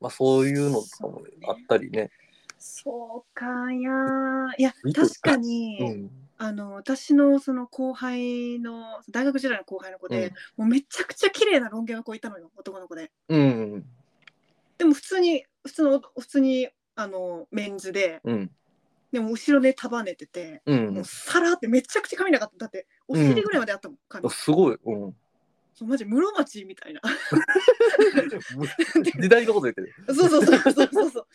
[0.00, 2.10] まあそういうのとかもあったりね。
[2.58, 6.10] そうかいやーいや確かに、うん。
[6.36, 13.84] あの私のその後輩の大学時代の後輩の子で、うんもうめちゃくちゃ綺麗なロン毛の子いたのよ男の子でうん。
[14.78, 18.50] でも普通に普通の普通にあのメンズでうん。
[19.12, 21.04] でも後ろで束ねてて、うんもう。
[21.04, 24.78] さらってめちゃくちゃ髪なかっただってお尻ぐらいまであったもん、髪すごい。
[24.84, 25.16] うん。
[25.74, 27.00] そうマジ室町みたいな
[29.18, 29.94] 時代のこと言ってる。
[30.14, 31.26] そうそうそうそうそうそう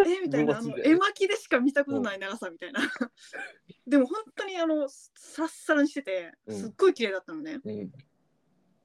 [0.06, 2.80] えみたいなあの絵巻でしか見たことない長さみたいな
[3.86, 7.92] でも本当にあのサラッサラにしててすっごい綺麗だったのね、うん。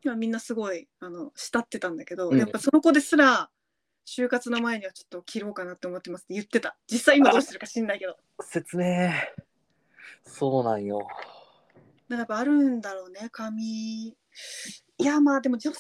[0.03, 3.49] まあみんなすごいあの慕ってたんだけど、うんやっぱその子ですら
[4.05, 6.77] 就活の前にはちょっと切ろうかなって思ってますって言ってた。
[6.87, 8.11] 実際今どうしてるか知んないけど。
[8.11, 9.09] だか説明。
[10.23, 11.07] そうなんよ。
[12.09, 13.29] らやっぱあるんだろうね。
[13.31, 14.15] 髪。
[14.97, 15.79] いやまあでも女性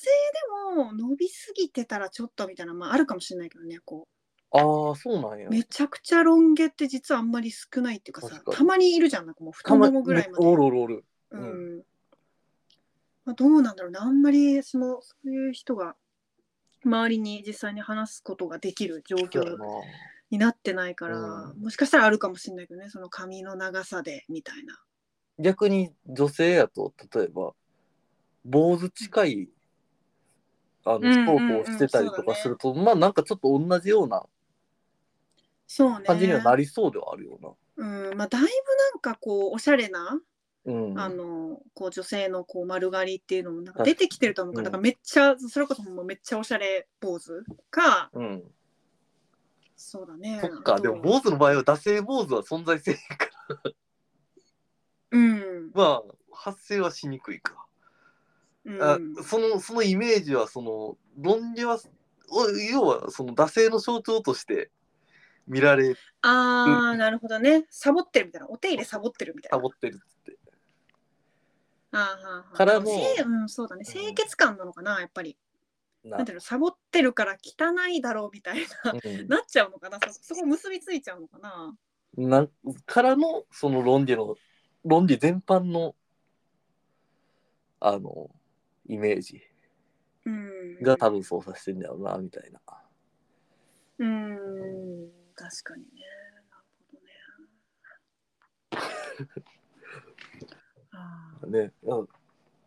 [0.75, 4.07] でも伸びすぎてたらちょっとみたいなまああるかもしれないけどねこ
[4.51, 5.51] ああ、そうなんやう。
[5.51, 8.57] めちゃくちゃロン毛って実はあんまり少ないっていうかさ確かに。
[8.57, 10.45] たまにいるじゃんなんかもう太ももぐらいまで。
[10.45, 11.05] おるおるおる。
[11.31, 11.83] うん。
[13.25, 13.99] まあ、どうなんだろうね。
[13.99, 15.95] あんまりそのそういう人が
[16.85, 19.57] 周りに実際に話すことができる状況。
[20.31, 24.75] になってないから、うんもしかしたらあるかもしれないけどねその髪の長さでみたいな。
[25.37, 27.53] 逆に女性やと、例えば、
[28.45, 29.49] 坊主近い、
[30.85, 34.25] あの、うんうんうんストークをしてたりとかすると、まあなんかちょっと同じような
[36.05, 38.49] 感じにはなりそうではあるようんまあ、だいぶな
[38.97, 40.21] んかこうおしゃれな、な。
[40.65, 40.99] うん。
[40.99, 44.65] あのこう女性のこう丸刈りっていうのもなんか出てきてると思うから,、うん。
[44.65, 48.09] だからめっちゃそれこそもうめっちゃおしゃれ坊主か。
[48.13, 48.43] うん。
[49.75, 50.39] そうだね。
[50.41, 53.71] そっか、でも坊主の場合は、惰性坊主は存在せえへんから、
[55.11, 57.65] うん、まあ、発生はしにくいか。
[58.65, 61.77] うん、あそのそのイメージはその論理は
[62.31, 64.71] お要はその惰性の象徴として
[65.47, 67.65] 見られあーなるほどね。
[67.69, 68.49] サボってるみたいな。
[68.49, 69.57] お手入れサボってるみたいな。
[69.57, 70.37] サボってるっつって
[71.84, 71.84] あーはーはー
[72.53, 73.83] からの清うん、そうだね。
[73.85, 73.91] うん。
[73.91, 75.37] 清潔感なのかなやっぱり。
[76.03, 76.17] な。
[76.17, 78.93] なんていうのサボってるから汚いだろうみたいな。
[79.27, 79.99] なっちゃうのかな。
[80.11, 81.75] そそこ結びついちゃうのかな。
[82.17, 82.49] うん、なん
[82.85, 84.35] からのその論理の
[84.83, 85.95] 論理全般の
[87.79, 88.29] あの
[88.87, 89.41] イメージ。
[90.25, 90.81] うん。
[90.81, 92.59] が多分操作してんだろうなみたいな。
[93.97, 95.89] うん確かにね。
[96.49, 96.97] なるほ
[98.77, 99.43] どね。
[100.91, 102.07] あーね、うん、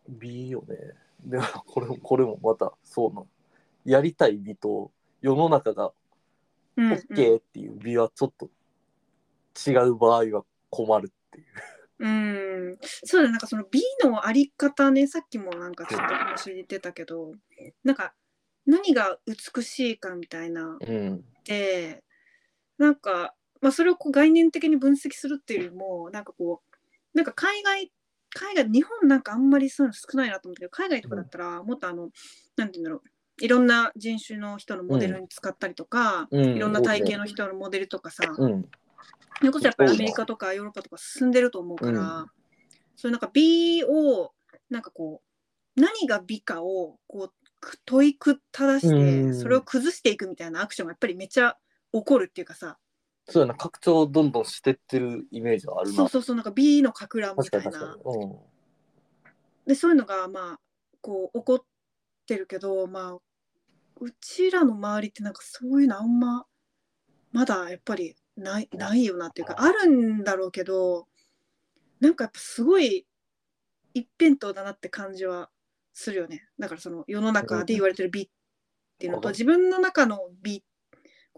[0.07, 0.75] 美よね。
[1.21, 3.23] でも これもこれもまたそうな
[3.85, 5.91] やりたい美と世の中が
[6.77, 8.49] うん OK っていう美はちょっと
[9.69, 11.45] 違う場合は困るっていう。
[12.01, 13.31] うん、そうだね。
[13.31, 15.05] なんかその美のあり方ね。
[15.07, 17.33] さっきもなんかちょっと話出てたけど
[17.83, 18.13] なんか
[18.65, 20.77] 何が美しいかみたいな。
[20.79, 21.25] うん。
[21.43, 22.03] で
[22.77, 27.91] なんか、まあ、それをこう概念的に分析するっていうよりもなんかこうなんか海外
[28.33, 32.09] 海外日本なんかあんまりそういうの少ないなと思ったけど海外とかだったらもっとあの
[32.55, 33.01] なんて言うんだろう。
[33.41, 38.65] いろんな人種の人のモデルに使ったりとか、うん、いろんな体型の人のモデルとかさ、うん。
[39.39, 42.25] それこそやっぱりアメリカとかヨーロッパとか進んでると思うから、うん。
[42.97, 44.33] そういうなんか美を
[44.69, 45.21] なんかこ
[45.77, 49.39] う何が美かをこうく問いく正して、うん。
[49.39, 51.55] それを崩していくみたいなアクションがやっぱりめっちゃ
[51.93, 52.77] 起こるっていうかさ
[53.29, 55.95] そうやな拡張をどんどんしてってるイメージはあるな。
[55.95, 57.87] そうそうそうなんか美のかく乱み確かたいな。
[57.87, 58.25] に確かに。
[58.25, 58.39] うん。
[59.67, 60.59] でそういうのがまあ
[61.01, 61.63] こう起こっ
[62.25, 63.13] てるけどまあ
[64.01, 66.45] うちらの周りってなんかそういうのあんま
[67.31, 71.07] まだやっぱりないないよなっていうかあるんだろうけど
[71.99, 73.05] なんかやっぱすごい
[73.93, 75.49] 一辺倒だなって感じは
[75.93, 76.47] するよね。
[76.57, 78.29] だからその世の中で言われてる美っ
[78.97, 80.63] ていうのとうん自分の中の美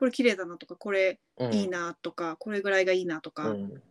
[0.01, 1.53] これ綺麗だなとかこれうん。
[1.53, 3.83] いいなとか、これぐらいがいいなとか、うん。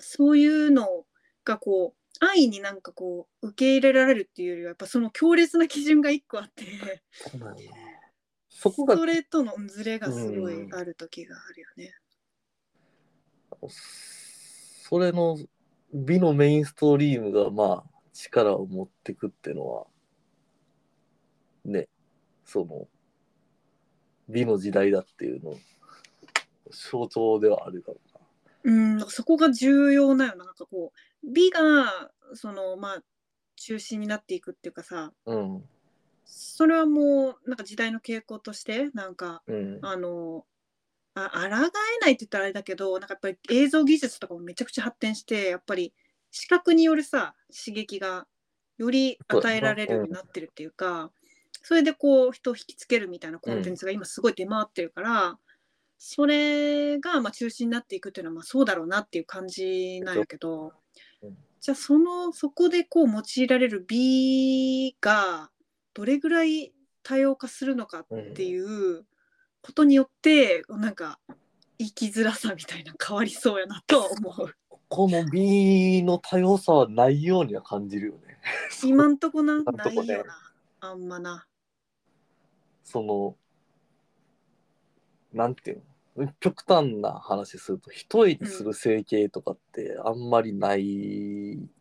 [0.00, 1.06] そういうの
[1.44, 6.64] がこう安易になんかこう受け入れられるっていうよりはやっぱその強烈な基準が一個あって。
[8.48, 11.94] そこがそれとのズレがすごいある時があるよね。
[13.68, 15.38] それの
[15.94, 19.86] 美のメインストリームがまあ力を持ってくってのは
[21.64, 21.86] ね。
[22.44, 22.88] その
[24.30, 25.58] 美の時代だっていうの
[26.70, 27.98] 象徴ではあるかも
[28.62, 30.44] うん、そこが重要なよな。
[30.44, 33.02] なんかこう、美が、その、まあ、
[33.56, 35.64] 中心になっていくっていうかさ、なうん。
[36.24, 39.78] それはもう、なんか時代の傾向として、なんか、うん。
[39.82, 40.44] あの、
[41.14, 45.92] あ、抗えないって言ったらあれだけど、なんかやっぱり映像技術とかもめちゃくちゃ発展して、やっぱり
[46.30, 48.26] 視覚によるさ、刺激が
[48.78, 51.10] より与えられるようになってるっていうか、
[51.62, 55.38] それでこう人を引きつけるみたいなコンテンツが今すごい出回ってるから、
[55.98, 60.72] それがまあ中心になっていくっていうのはまあそうだろうなっていう感じなんやけど
[61.22, 65.50] うん、じゃあそのそこでこう用いられる美が
[65.92, 69.04] どれぐらい多様化するのかっていう
[69.62, 71.18] ことによってなんか
[71.78, 74.54] 生きづらさみたいな変わりそうやなとは思う。
[74.88, 78.40] この美の多様さはないようには感じるよね
[78.82, 80.36] 今んとこなないよな
[80.80, 81.46] あんまな。
[82.90, 83.36] その
[85.32, 85.82] なんていう
[86.16, 90.82] の極端な話すると一重にする整形とかってあんまりない、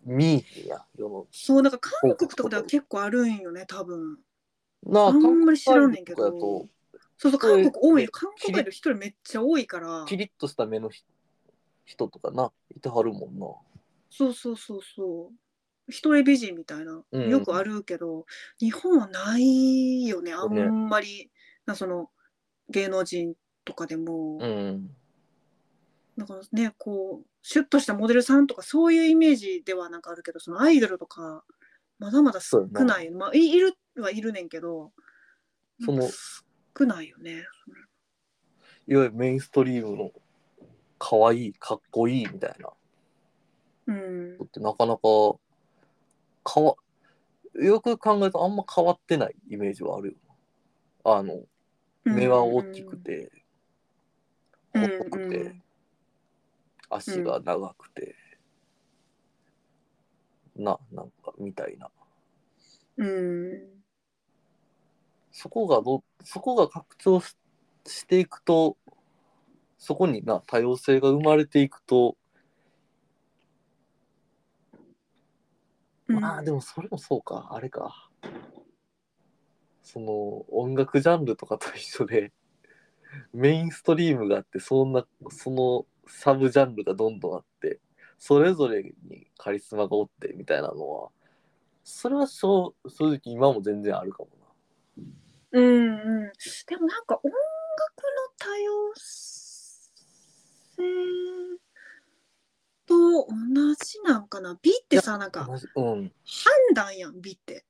[0.05, 4.19] 見えへんや世のそうだから韓国とかでは結構あるんよね多分。
[4.85, 6.69] なあんまり知らんねんけど
[7.17, 10.05] そうそう韓国多い韓国外の人めっちゃ多いから。
[10.07, 11.03] キリッとした目のひ
[11.85, 13.47] 人とかないてはるもんな
[14.11, 15.33] そうそうそうそう。
[15.89, 18.25] 一重美人みたいな、うんよくあるけど、
[18.59, 21.31] 日本はないよね、あねんまり、
[21.65, 22.09] なその
[22.69, 23.33] 芸能人
[23.65, 24.89] とかでも、うん
[26.15, 31.45] なんかね、こう、シュッとしたモデルさんとか、そういうイメージではなんかあるけど、そのアイドルとか、
[31.97, 33.09] まだまだ少ない。
[33.09, 34.91] まあ、いいるはいるねんけど、
[35.79, 36.13] そのなんか
[36.77, 37.45] 少ないよね。
[38.85, 40.11] いわゆるメインストリームの
[40.97, 42.69] 可愛いかっこいいみたいな
[43.87, 44.45] うんの。
[44.45, 45.01] ってなかなか
[46.53, 46.75] 変わ
[47.55, 50.15] よく考えるとあんま変わってないイメージはあるよ。
[51.03, 51.41] あの
[52.03, 53.31] 目は大きくて、
[54.73, 55.63] うん、細くて、うん
[56.91, 58.15] 足が長くて、
[60.55, 61.89] ななんかみたいな。
[62.97, 63.69] うん。
[65.31, 67.37] そこがどそこが拡張し
[67.85, 68.75] していくと
[69.77, 72.29] そこにな多様性が生まれていくと、うん
[76.09, 77.49] まあでもそれもそうか。
[77.51, 78.09] あれか。
[79.81, 82.31] その音楽ジャンルとかと一緒で
[83.33, 87.79] メインストリームがあってそんなそのサブジャンルがどんどんあって
[88.19, 88.91] それぞれに
[89.37, 91.09] カリスマがおってみたいなのは
[91.83, 94.29] それは正正直今も全然あるかも
[95.51, 96.31] うんうん、
[96.67, 97.31] でもなんか音楽の
[98.37, 99.49] 多様性
[102.89, 104.57] と同じなんかな？
[104.61, 105.85] 美ってさなんなか同じうん。
[105.85, 106.11] 判
[106.73, 107.63] 断やん美って。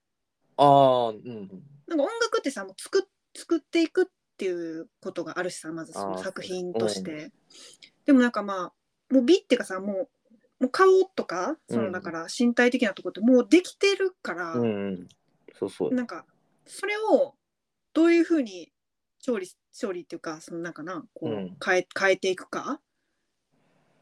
[0.56, 1.50] ああうん
[1.88, 4.06] なんか音楽ってさもう作っ作っていくっ
[4.38, 7.32] ていうことがあるしさまずその作品として。
[8.06, 8.72] でもなんかま
[9.12, 10.10] あもう美っていうかさもう
[10.60, 15.08] もう顔とかそのだから身体的なところってもうできてるから、うんうん。
[15.58, 15.94] そうそう。
[15.94, 16.26] なんか
[16.66, 17.36] それを
[17.94, 18.72] どういうふうに
[19.20, 21.58] 調理調理っていうかそのなんかなこう、うん。
[21.64, 22.80] 変え変えていくか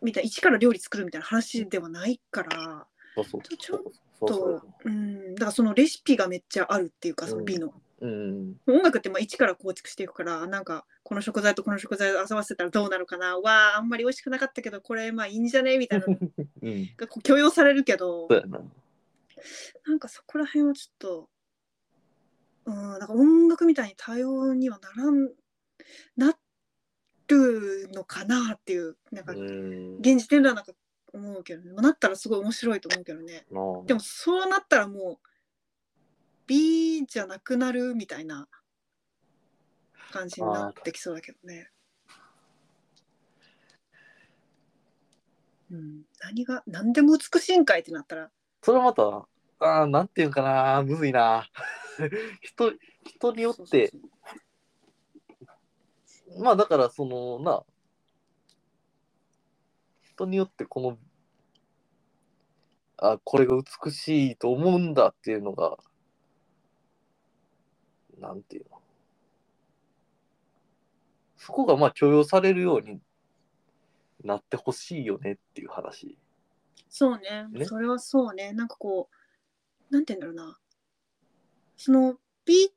[0.01, 2.87] みたいな一から料理作るみたいな話ではないから。
[3.15, 3.41] そうそう。
[3.41, 3.81] ちょっ
[4.27, 4.89] とうう。
[4.89, 5.35] ん。
[5.35, 8.55] だからそのレシピがめっちゃあるっていうかその美の、うん。
[8.67, 13.37] 音楽ってまあ一から構築していくからなんかこの食材とこの食材を合わせたらどうなるかな。
[13.37, 16.17] わああんまり美味しくなかったけどこれまあいいんじゃねみたいなの
[16.61, 16.89] うん。
[16.95, 18.27] がこう許容されるけど。
[18.29, 18.59] な。
[19.87, 21.29] なんかそこら辺はちょっと、
[22.65, 25.29] うん、なんか音楽みたいに多様にはならん、
[26.17, 26.37] な
[27.27, 30.73] るのかなっていう、なんかうん現時点ではなんか
[31.13, 31.73] 思うけどね。
[31.73, 33.45] まあなったらすごい面白いと思うけどね。
[33.85, 35.27] でもそうなったらもう、
[36.47, 38.47] B じゃなくなるみたいな
[40.11, 41.69] 感じになってきそうだけどね。
[45.71, 49.27] うん、何が何でも美しいんかいってなったらそれはまた
[49.59, 51.45] あーなんていうんかなむずいな
[52.41, 52.71] 人
[53.03, 53.91] 人によって
[56.39, 57.63] まあだからそのな
[60.01, 60.97] 人によってこの
[62.97, 65.77] あこれが美しいと思うんだっていうのが
[68.19, 68.77] なんていうの。
[71.37, 72.99] そこがまあ許容されるように
[74.23, 76.17] なってほしいよねっていう話。
[76.89, 77.45] そうね。
[77.51, 77.65] ね。
[77.65, 78.51] それはそうね。
[78.53, 79.09] なんかこ
[79.91, 80.59] うなんて言うんだろうな。
[81.77, 82.15] その
[82.45, 82.71] 美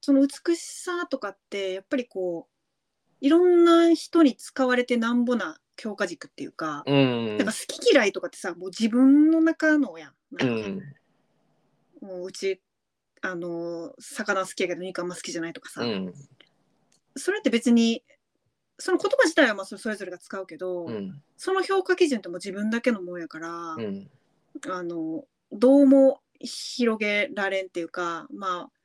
[0.00, 2.57] その美しさとかってやっぱりこう
[3.20, 7.38] いろんな人に使われてなんぼな強化軸っていうか、うん。
[7.38, 10.34] なんか好き嫌いとかってさもう自分の中のやん。
[10.34, 10.80] んかん。
[12.00, 12.60] もううち
[13.20, 16.14] あの魚好きやけど肉あんま好きじゃないとかさ、うん。
[17.16, 18.04] それって別に
[18.78, 21.22] その言葉自体はまあそそれぞれが使うけど、うん。
[21.36, 24.10] その評価基準ってもう自分だけのもんやから、うん。
[24.68, 28.77] あのどうも広げられんっていうかまあ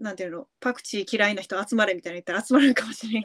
[0.00, 3.24] なんていうのパクチー嫌いな人集まれみたいな言ったら集まれるかもしれん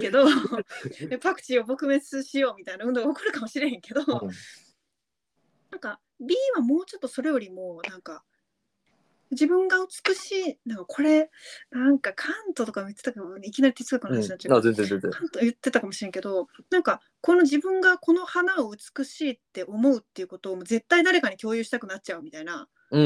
[0.00, 0.24] けど
[1.08, 4.02] でパクチーを撲滅しようみたいな運動が起こるかもしれへんけど、
[5.70, 8.24] なんか B はもうちょっとそれよりもなんか
[9.32, 11.30] 自分が美しいなんかこれ
[11.70, 23.00] なんかカントとかも言ってたかもいきなり哲学のうん話になっちゃうあ全然全然カント言ってたかもしれんけどなんかこの自分がこの花を美しいって思うっていうことを絶対誰かに共有したくなっちゃうみたいな、う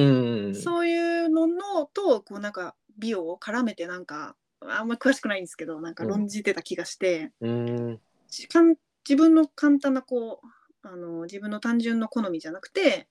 [0.50, 0.54] ん。
[0.54, 8.76] そういうののとこうなんか美を絡めてなんかあんま詳しくないんですけどなんか論じてた気がして、うんじかん
[9.08, 13.08] 自分の簡単なこうあの自分の単純の好みじゃなくて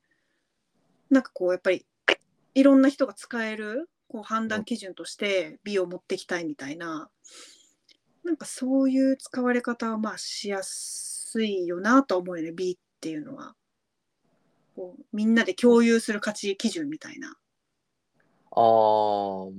[1.10, 1.86] なんかこうやっぱり
[2.54, 7.10] いろんな人が使えるこう判断基準として美を持ってきたいみたいな
[8.24, 13.56] なんかそういう使われ方はまあしやすいよなとは思うよね美っていうのは。
[14.76, 17.36] こうみんなで共有する価値基準みたいな。
[18.58, 19.52] あー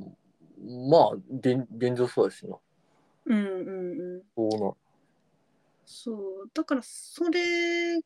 [0.90, 2.56] まあ現現状そうですな。
[3.26, 4.22] うんうんうん。
[4.36, 4.72] そうな。
[5.86, 6.12] そ
[6.44, 6.50] う。
[6.52, 8.00] だからそれ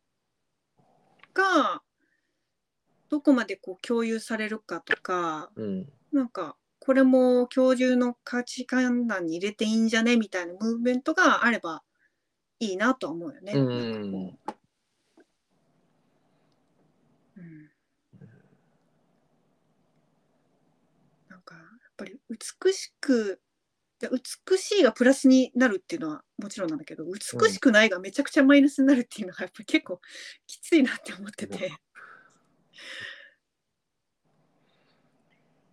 [1.32, 1.82] が
[3.08, 5.88] どこまでこう共有されるかとかうん。
[6.12, 11.82] なんかこれも共有の価値観欄に入れていいんじゃねみたいなムーブメントがあれば
[12.60, 13.52] いいなとは思うよね。
[13.54, 14.38] うん。
[17.36, 17.72] うん
[21.28, 21.64] なんかやっ
[21.96, 23.40] ぱり美しく
[24.00, 30.00] 美しいがプラスになるっていうのはもちろんなんだけど美しくないがめちゃくちゃマイナスになるっていうのがやっぱり結構
[30.46, 31.72] きついなって思ってて。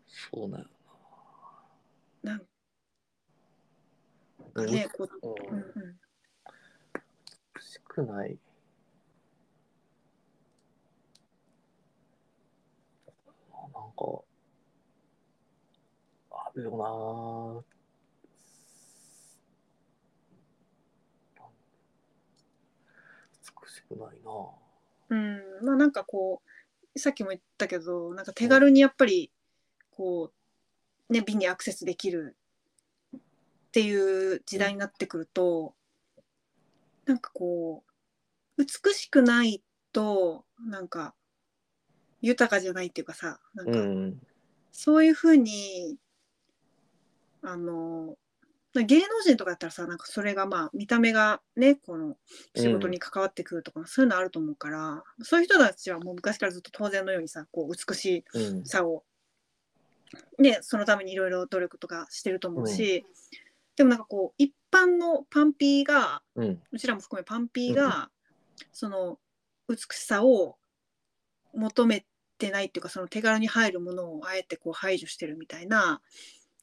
[0.07, 0.67] そうなんや
[2.23, 2.41] なん
[4.53, 4.65] な。
[4.65, 5.99] かねこう、ううんんうん、
[7.55, 8.37] 美しくない。
[13.51, 14.28] なんかあ
[16.55, 17.63] るよな。
[23.63, 24.31] 美しくないな。
[25.09, 26.41] うん、まあなんかこ
[26.95, 29.31] うさっきも言ったけどなんか手軽にやっぱり
[29.91, 30.31] こ
[31.09, 32.35] うね美にアクセスできる
[33.15, 33.19] っ
[33.71, 35.75] ていう時代になってくると、
[37.05, 37.83] なんかこ
[38.57, 39.61] う美しくない
[39.93, 41.13] となんか
[42.21, 44.21] 豊かじゃないっていうかさなんかうん。
[44.71, 45.97] そういうふうに
[47.43, 48.15] あの
[48.75, 52.17] 芸能人とかだったらさなんかそれがまあ見た目がねこの
[52.55, 59.03] 仕事に関わってくるとか、そういうのあると思うからそういう人たちはもう昔からずっと当然のようにさこう美しうんさを
[60.37, 63.05] ねそのためにいろいろ努力とかしてると思うし、
[63.75, 66.61] でもなんかこう一般のパンピーがうん。
[66.71, 68.09] うちらも含めパンピーが、
[68.71, 69.17] その
[69.67, 70.57] 美しさを
[71.53, 72.05] 求め
[72.37, 76.01] てないっていうかその手軽に入るものをあえてこう排除してるみたいな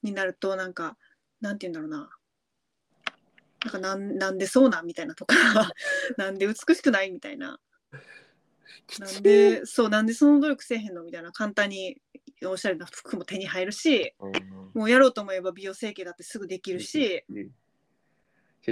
[0.03, 0.97] になるとなんか
[1.41, 2.11] なんて言うんだろうな。
[3.65, 5.35] なんかなんなんでそうなんみたいなとか
[6.17, 7.61] なんで美しくないみたいな。
[8.99, 12.01] なんでそうなんでその努力せえへんのみたいな簡単に
[12.45, 14.33] おしゃれな服も手に入るしうん
[14.75, 17.51] もうやろうと思えば美容整形だってすぐできるし、うん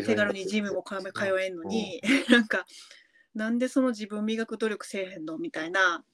[0.03, 0.97] 手軽にジムも通
[1.41, 2.66] えんのに、 なんか
[3.33, 6.05] なんでその自分磨く努力せえへんのみたいな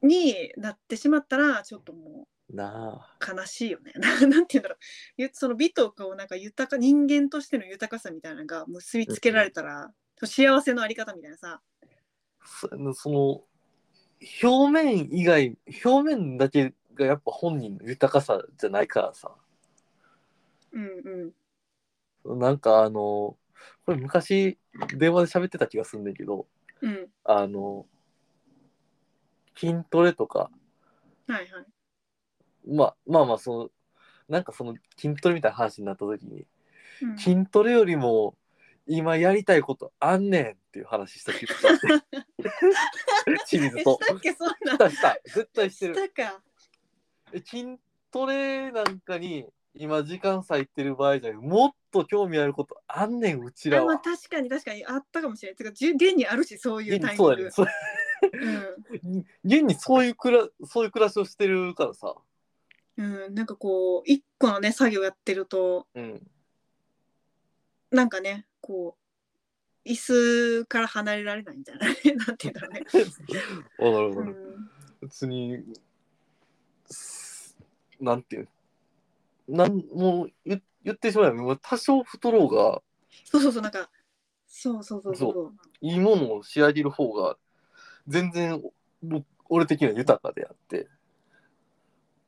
[0.00, 3.32] になってしまったらちょっともなあ。
[3.32, 3.92] う悲しいよね。
[3.96, 4.78] ななんて言うんだろう。
[5.16, 9.92] ゆその美とかをなんか豊か人間としての豊かさみたいなのが結びつけられたら、
[10.24, 11.62] 幸せのあり方みたいなさ。
[12.44, 13.44] そその
[14.42, 19.34] 表面以外表面だけがやっぱ本人の豊かさじゃないからさ。
[20.72, 21.32] うん
[22.24, 22.40] うん。
[22.40, 23.36] なんかあの
[23.84, 24.58] これ昔
[24.96, 26.46] 電話で喋ってた気がするんだけど
[26.80, 27.08] うん。
[27.24, 27.86] あの
[29.56, 30.50] 筋トレとか
[31.26, 31.66] はいはい
[32.66, 33.70] まあまあまあその
[34.28, 36.46] なんかその筋トレみたいな話になった時に
[37.02, 37.18] うん。
[37.18, 38.34] 筋トレよりも
[38.86, 41.68] 今やりたいことあんねんっていう話した気がして
[43.48, 43.98] 清水と。
[44.00, 44.48] えしたっけそん
[44.78, 44.90] なん。
[44.90, 45.20] したした。
[45.24, 45.94] 絶対してる。
[45.94, 46.42] したか。
[47.32, 47.78] え筋
[48.10, 54.00] トレなんかに今時間割いてる場合じゃなくもっと興味あることあんねんうちらあまあは。
[54.00, 54.84] 確かに確かに。
[54.84, 55.56] あったかもしれない。
[55.56, 57.50] てかじゅ現にあるしそういう現にタイミング。
[57.50, 57.78] そうやね。
[57.78, 58.40] んそれ
[59.04, 59.26] うん。
[59.44, 62.16] 現にそういうくらそういう暮らしをしてるからさ。
[62.96, 66.26] うん、なんかこう一個のね作業やってるとうん。
[67.90, 68.96] なんかねこ
[69.84, 72.80] う椅子から離れられないみたいな なんて言うんだろうね。
[73.78, 74.36] わかるわかる。
[74.36, 75.58] うん別に
[76.88, 77.56] す
[78.00, 78.48] なんていう
[79.48, 82.80] なんもう言言ってしまえばもう多少太ろうが
[83.24, 83.90] そうそうそうなんか
[84.46, 87.36] そうそうそうそういいものを仕上げる方が
[88.06, 88.62] 全然
[89.02, 90.86] 僕俺的には豊かであって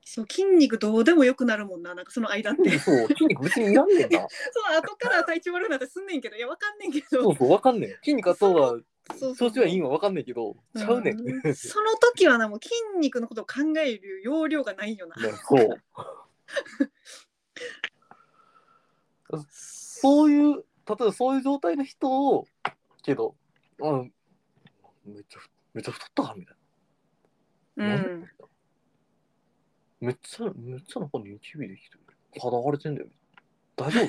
[0.04, 2.78] そう筋肉どうでもよくなるもんななんかその間って。
[2.78, 4.26] そう筋肉別にいらんねんな。
[4.52, 7.22] その後から体調悪くなってすんねんけどいやわかんねんけど。
[7.22, 7.90] そうそうわかんねん。
[8.02, 8.68] 筋肉あった方が
[9.16, 9.50] そうそう。
[9.50, 15.16] 調子はいいんはわかんねんけどちゃうねん、うねその時はなもう筋肉のことを考える容量がないよな。
[15.48, 15.82] そう。
[19.50, 22.46] そういう例えばそういう状態の人を
[23.02, 23.34] けど、
[23.78, 24.12] うん、
[25.04, 25.40] めっちゃ
[25.72, 26.56] めっちゃ太ったかみたい
[27.76, 28.30] な、うん、
[30.04, 32.00] めっちゃめっちゃなんかニキビできてる。
[32.40, 33.06] 肌荒れてんだよ。
[33.76, 34.08] 大丈夫？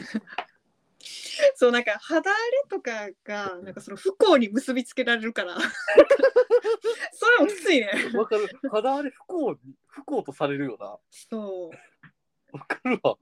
[1.55, 5.55] そうなんか肌荒れとかがなんかその不幸に結びつけられるから。
[7.13, 7.91] それもきついね。
[8.13, 8.47] わかる。
[8.69, 10.97] 肌荒れ不幸に不幸とされるよな。
[11.09, 11.71] そ
[12.53, 12.57] う。
[12.57, 13.17] わかるわ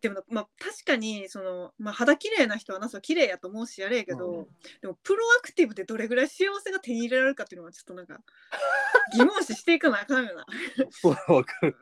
[0.00, 4.46] でもまあ確かにその、まあ、肌綺麗な人はなそう綺麗やと思うしやれやけど、うん。
[4.80, 8.20] でもプロアクティブでどれぐらい幸せが手に入れられるかっていうのはちょっとなんか
[9.14, 10.46] 疑問視していかなあかんよな。
[10.90, 11.76] そうわかる。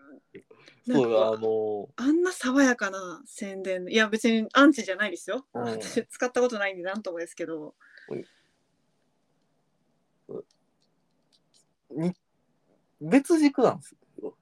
[0.86, 1.02] なん。
[1.02, 3.86] そうあかのあんな爽やかな宣伝。
[3.90, 5.62] いや別にアンチじゃないですよ、うん。
[5.64, 7.74] 私使ったことないんでなんともですけど。
[11.90, 12.12] に
[13.00, 14.36] 別軸なんですよ。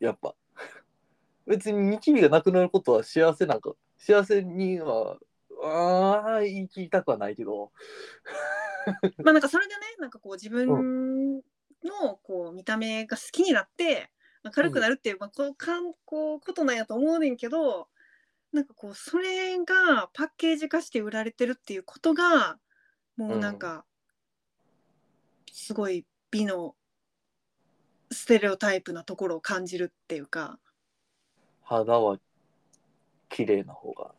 [0.00, 0.34] やっぱ
[1.46, 5.18] 別にニキビがなくなることは幸せなんか幸せには
[5.62, 7.72] ああ言い切りたくはないけど。
[9.22, 11.42] まあなんかそれでねなんかこう自分
[11.84, 14.10] のこう見た目が好きになって、
[14.42, 17.88] まあ、軽くなるっていう,、まあ、こうかんこうことなんやと思うねんけど
[18.52, 22.58] なんかこうそれがパッケージ化して売られてるっていうことが
[23.16, 23.84] もうなんか、
[25.52, 26.74] すごい美の
[28.10, 30.58] ステレオタイプなところを感じるっていうか
[31.64, 32.18] 肌は
[33.28, 34.14] 綺麗な方が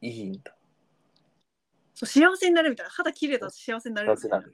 [0.00, 0.54] いいんだ。
[1.94, 2.90] そう幸せになるみたいな。
[2.90, 4.46] 肌綺麗だと幸せになれるみたいな。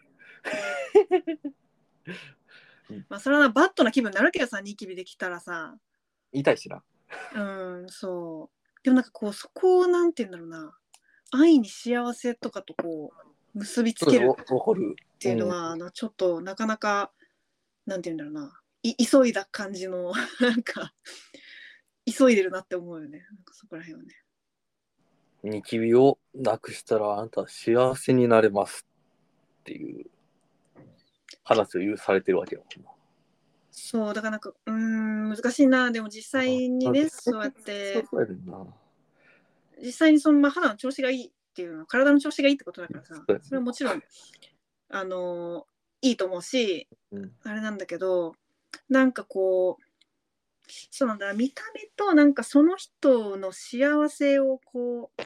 [3.09, 5.77] まあそれはなバッドな気分になるけどさニキビできたらさ。
[6.33, 6.83] 言いしな。
[7.35, 7.41] う
[7.85, 8.85] んそう。
[8.85, 10.77] でもなんかこうそこをなんて言うんだろうな。
[11.33, 13.13] 愛に幸せとかとこ
[13.55, 14.35] う結びつけるっ
[15.19, 17.11] ていうのは、あのちょっとなかなか
[17.85, 18.61] なんて言うんだろうな。
[18.83, 20.93] い急いだ感じのなんか
[22.07, 23.19] 急いでるなって思うよね。
[23.19, 24.15] なんかそこら辺はね。
[25.43, 28.87] ニキビをなくしたらあなたは幸せになれます
[29.61, 30.07] っていう
[31.45, 32.65] 話を言うされてるわけよ。
[33.71, 35.91] そうだからなんかうーん難しいな。
[35.91, 38.05] でも実際にねそうやって。
[39.83, 43.15] 実際にその、まあ、肌の調子がいいっていうのは体の調子がいいってことだからさ。
[43.43, 44.03] それはもちろん
[44.89, 45.67] あの
[46.01, 47.33] いいと思うしうん。
[47.43, 48.35] あれなんだけど
[48.89, 49.86] なんかこう
[50.91, 51.33] そうなんだ。
[51.33, 55.23] 見た目となんかその人の幸せをこう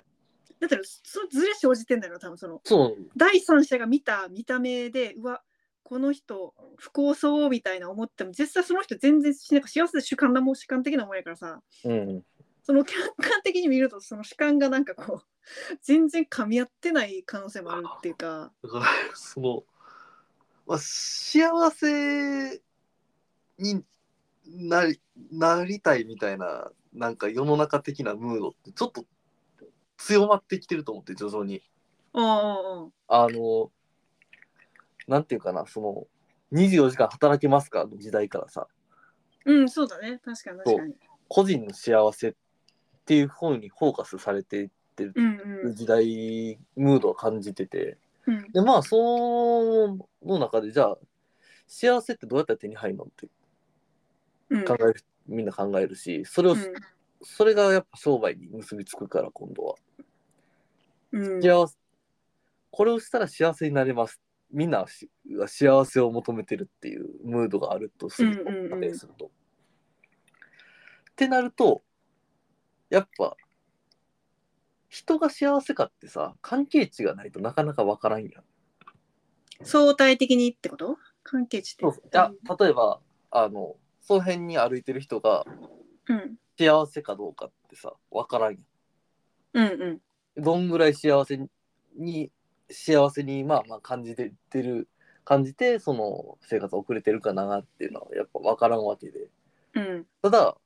[0.61, 2.61] だったらそずれ生じてんだよな多分その。
[2.65, 5.43] そう、第三者が見た見た目でうわ
[5.83, 11.61] この人不幸そうみたいな思っても実際その人全然なんか幸せで主観なもん主観的なもんやからさ。
[11.85, 12.25] うん。
[12.63, 15.25] その客観的に見るとその主観がなんかこう
[15.83, 18.53] 全然噛み合ってない可能性もあるっていうか。
[19.15, 19.65] その、
[20.67, 22.63] まあ、幸せ
[23.59, 23.83] に
[24.53, 29.05] なりなりたいみたいな、なんか世の中的なムードってちょっと
[29.97, 31.63] 強まってきてると思って、徐々に。
[32.13, 32.21] あ
[33.09, 33.71] ああああの、
[35.07, 36.07] なんていうかな、その、
[36.53, 37.85] 24時間働けますか？
[37.85, 38.67] の時代からさ、
[39.45, 40.21] うんそうだね。
[40.25, 40.95] 確かに確かに。
[41.29, 42.35] 個人の幸せっ
[43.05, 45.75] ていう方にフォーカスされていってるうんうん。
[45.75, 48.53] 時代、ムードを感じてて、うん。
[48.53, 50.99] で、まあ、その中で、じゃあ、
[51.67, 53.31] 幸せってどうやったら手に入るのってうん
[54.67, 54.97] 考える、
[55.27, 56.57] みんな考えるし、それを、
[57.23, 59.75] それがやっぱ商売に結びつくから、今度は。
[61.13, 61.77] うんうん幸せ、
[62.71, 64.21] これをしたら幸せになれます。
[64.53, 69.27] みんなしが幸せを求めてるっていうムードがあるとすると、うんうんすると。
[69.27, 69.31] っ
[71.17, 71.83] てなると、
[72.89, 73.37] やっぱ、
[74.89, 78.45] 人が幸せかってさ、関係値がないとなかなかわからんやん。
[79.63, 80.97] 相対的にってこと？
[81.23, 82.99] 関係値ってそうそういや例えば
[83.31, 83.77] あの
[84.11, 85.45] その辺に歩いてる人が
[86.09, 86.35] うん。
[86.59, 88.59] 幸せかどうかってさ分からんや
[89.55, 89.87] うんう
[90.37, 90.41] ん。
[90.41, 91.39] んどんぐらい幸せ
[91.97, 92.33] に
[92.69, 94.89] 幸せにまあまあ感じててる
[95.25, 99.29] 感じてその生活を送れてるかなっていうのはやっぱ分からんわけで。
[99.75, 100.07] うん。
[100.23, 100.57] ただ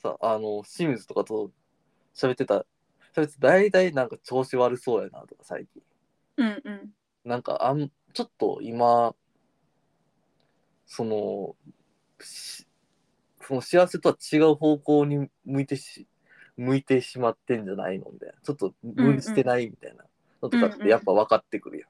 [0.00, 1.50] さあの清水とかと
[2.14, 2.64] 喋ってた
[3.12, 5.82] 喋ってた大体なんか調子悪そうやなとか最近。
[6.36, 6.94] うんうん。
[7.24, 9.16] なんかあんちょっと今
[10.86, 11.56] その
[12.20, 12.66] し
[13.42, 16.06] その幸せとは違う方向に向いてし
[16.56, 18.34] 向いてしまってんじゃないのみたいな。
[18.42, 20.04] ちょっと無理してないみたいな
[20.42, 21.88] のとかってやっぱ分かってくるやん、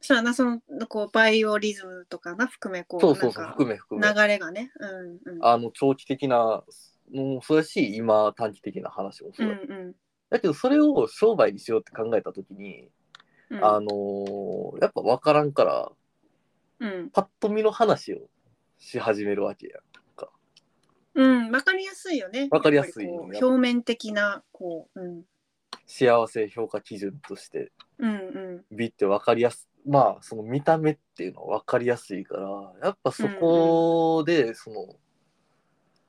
[0.00, 4.12] そうやなそのこうバイオリズムとかな含めこうそうそうそう含め含め。
[4.14, 4.72] 流れがね。
[4.80, 4.86] う
[5.30, 5.44] んうん。
[5.44, 6.62] あの長期的な
[7.12, 9.94] もうそうやし今短期的な話もそううだ,、んうん。
[10.30, 12.88] だけどそれを商売にしようって考えた時に、
[13.50, 13.64] うん。
[13.64, 15.90] あのーやっぱ分からんから
[16.80, 17.10] うん。
[17.10, 18.28] パッと見の話を
[18.78, 20.30] し始めるわけやんか。
[21.14, 22.48] うんわかりやすいよね。
[22.50, 25.22] わかりやすいっぱりこう表面的なこううん。
[25.86, 27.72] 幸せ評価基準として。
[27.98, 28.76] うんうん。
[28.76, 34.86] 美って分かりやすまあその見た目っていうのは分かりやすいからやっぱそこでその、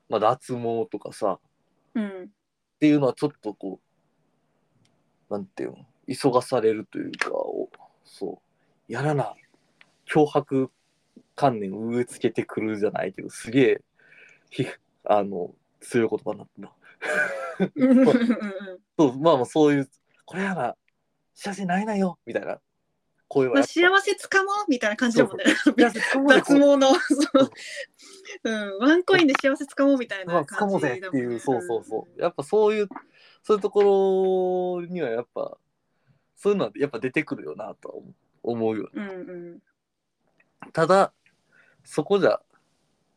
[0.08, 1.38] まあ脱毛とかさ
[1.94, 2.24] うん。
[2.24, 3.80] っていうのはちょっとこ
[5.28, 5.76] うなんていうの
[6.08, 7.68] 急がされるというかお
[8.04, 8.40] そ
[8.88, 9.34] うやらな
[10.12, 10.70] 脅迫
[11.34, 13.80] 観念を植え付けてくるじゃないけどすげえ
[14.50, 14.66] ひ
[15.04, 16.72] あの強い言葉になってな。
[17.76, 17.98] うん。
[17.98, 18.16] うんうん
[18.98, 19.88] そうまあまあそういう
[20.26, 20.76] これやな
[21.34, 22.58] 幸せないなよみたいな
[23.28, 25.44] 声はまあ、幸せつかもうみたいな感じだもんね。
[25.78, 26.98] 脱毛の、そ
[27.40, 27.50] う。
[28.42, 31.00] うん、ワンコインで幸せつかもうみたいまあな感じだもんね。
[31.00, 32.20] ぜっていうそうそうそう。
[32.20, 32.88] やっぱそういう
[33.44, 35.56] そういうところにはやっぱ
[36.34, 39.62] そういうのはやっぱ出てくるよなとは思う思うようんうん
[40.72, 41.12] ただ
[41.84, 42.40] そこじゃ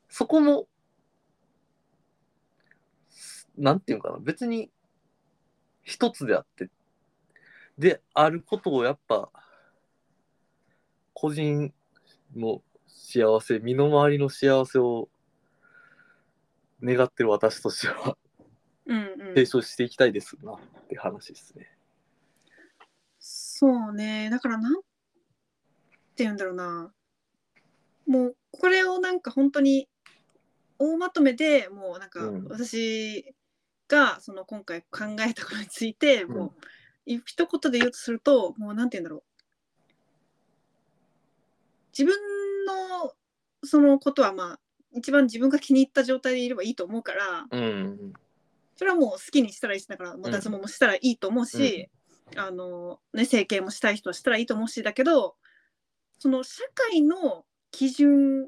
[0.10, 0.68] そこも
[3.58, 4.72] なんていうのかな別に
[5.84, 6.70] 一つであって
[7.78, 9.30] であることをやっぱ
[11.14, 11.74] 個人
[12.36, 15.10] の幸せ身の回りの幸せを
[16.82, 18.18] 願ってる私としては
[18.86, 19.28] うんうん。
[19.30, 21.70] 提唱していきたいですなって話ですね。
[23.20, 24.30] そうね。
[24.30, 24.84] だからなんて
[26.18, 26.94] 言うんだろうな
[28.08, 29.88] もうこれをなんか本当に
[30.80, 32.48] 大まとめでもうなんかうん。
[32.50, 33.34] 私
[33.88, 36.32] がその今回考えたことについてうん。
[36.32, 36.52] もう
[37.06, 39.24] い一言で言うとするともうなんて言うんだろう。
[41.98, 42.16] 自分
[42.66, 43.14] の
[43.64, 44.60] そのことはまあ
[44.94, 48.14] 一番自分が気に入った状態でいればいいと思うからうん
[48.76, 51.90] それはもう好きにしたらいいしだからもう脱毛もしたらいいと思うし、
[52.36, 55.36] あのね整形もしたい人はしたらいいと思うしだけど
[56.18, 58.48] その社会の基準っ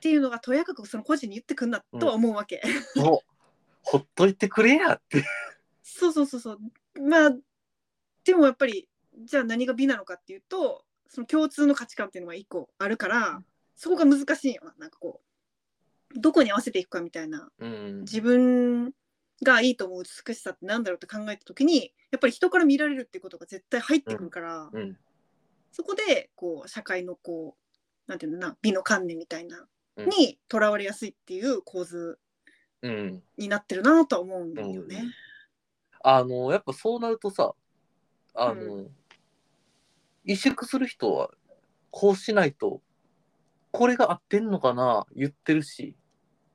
[0.00, 2.62] ていうのがとやかくその個人に言ってくんなとは思うわけ。
[2.94, 3.18] もう
[3.82, 5.24] ほっといてくれやって。
[5.82, 6.58] そうそうそうそう。
[7.00, 7.30] まあ
[8.24, 8.88] でもやっぱり
[9.24, 13.42] じゃあ何が美なのかっていうとその共通の価値観っていうのが一個あるから
[13.74, 14.74] そこが難しいよな。
[14.78, 15.22] なんかこ
[16.14, 17.50] うどこに合わせていくかみたいな。
[17.58, 18.00] うん。
[18.02, 18.92] 自分
[19.42, 24.98] がいいと思う美しさってなんだろうって考えた時にやっぱり人から見られるっていうことが絶対入ってくるから、うん。
[25.72, 27.60] そこでこう社会のこう
[28.10, 30.08] なんていうのかな美の観念みたいなうん。
[30.08, 32.18] にとらわれやすいっていう構図
[32.82, 33.22] うん。
[33.38, 34.96] になってるなとは思うんだよね。
[34.96, 35.10] うん。
[36.02, 37.54] あのやっぱそうなるとさ
[38.34, 38.86] あの、
[40.26, 41.30] 萎縮する人は
[41.90, 42.80] こうしないと
[43.70, 45.96] これが合ってんのかな言ってるし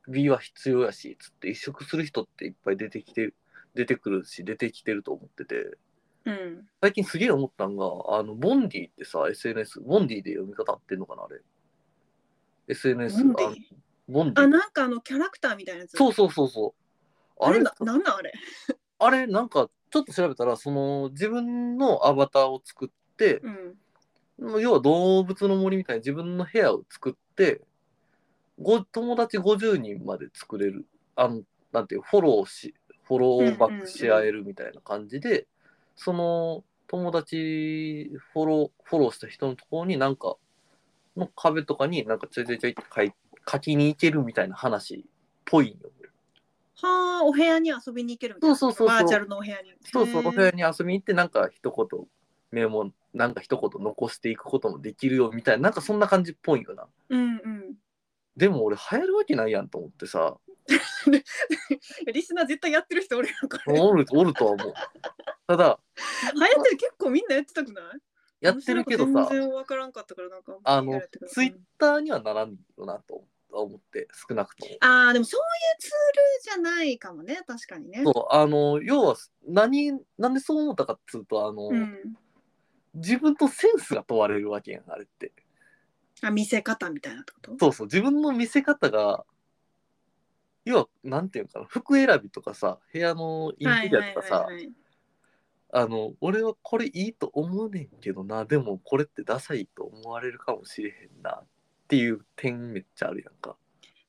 [0.08, 3.36] B は必要やしつって萎縮する人っていっぱい出てきてる
[3.76, 5.78] 出てくるし出てきてると思ってて
[6.26, 11.42] うん、最近すげえ思ったんがあのボンディってさ SNS ボンディで読み方合ってんのかなあれ。
[12.68, 13.48] SNS ボンディ？
[13.48, 13.56] あ
[14.08, 14.44] ボンディ。
[14.44, 15.98] あなんかあのキャラクターみたいなやつ？
[15.98, 16.74] そうそうそうそ
[17.40, 18.34] うあれななんなんあれ？
[18.98, 23.78] あれなんかちょっと調べたらその自分のアバターを作って、うん。
[24.62, 27.62] 要は動物の森みたいに自分の部屋を作って
[28.60, 35.48] ご友達50人まで作れるあのなんていうフォローしフォローバックし合えるみたいな感じで、
[35.96, 40.36] その友達フォローフォローした人のところになんか
[41.18, 43.14] の壁とかになんかちょいちょいちょいって書い
[43.50, 45.02] 書きに行けるみたいな話っ
[45.46, 45.76] ぽいんよ。
[46.78, 48.56] はあお部屋に遊びに行けるみたいな。
[48.56, 49.04] そうそうそうそう。
[49.04, 49.74] バーチャルのお部屋に。
[49.92, 52.08] そうそう、お部屋に遊びに行って、なんか一言、
[52.52, 56.88] メモ、なんか一言残していくこともできるよみたいな、なんかそんな感じっぽいよな。
[57.10, 57.76] うんうん。
[58.36, 60.38] でも俺、流行るわけないやんと思ってさ、
[62.12, 64.74] リスナー絶対やってる人おるやんこれ流おる、おるとは思う。
[65.48, 67.86] ただ、行ってる結構みんなやってたくない？
[68.42, 74.72] やってるけどさ全然わからんかったからなんかあのツイッターにはならんよなと思って、少なくとも。
[74.82, 79.16] あーでもそういうツールじゃないかもね確かにねそう、あの、要は、
[79.48, 82.16] 何、なんでそう思ったかっつうと、あの、うん、
[82.96, 85.32] 自分とセンスが問われるわけやん、あれって。
[86.22, 87.58] あ見せ方みたいなってこと？
[87.60, 89.26] そうそう、自分の見せ方が、
[90.66, 94.70] 要は、なんていうのかな、服選びとかさ、部屋のインテリアとかさ、い
[95.72, 101.46] あの、俺はこれいいと思うねんけどな、でもこれってダサいと思われるかもしれへんなっ
[101.86, 103.56] っていう点めっちゃあるやんか。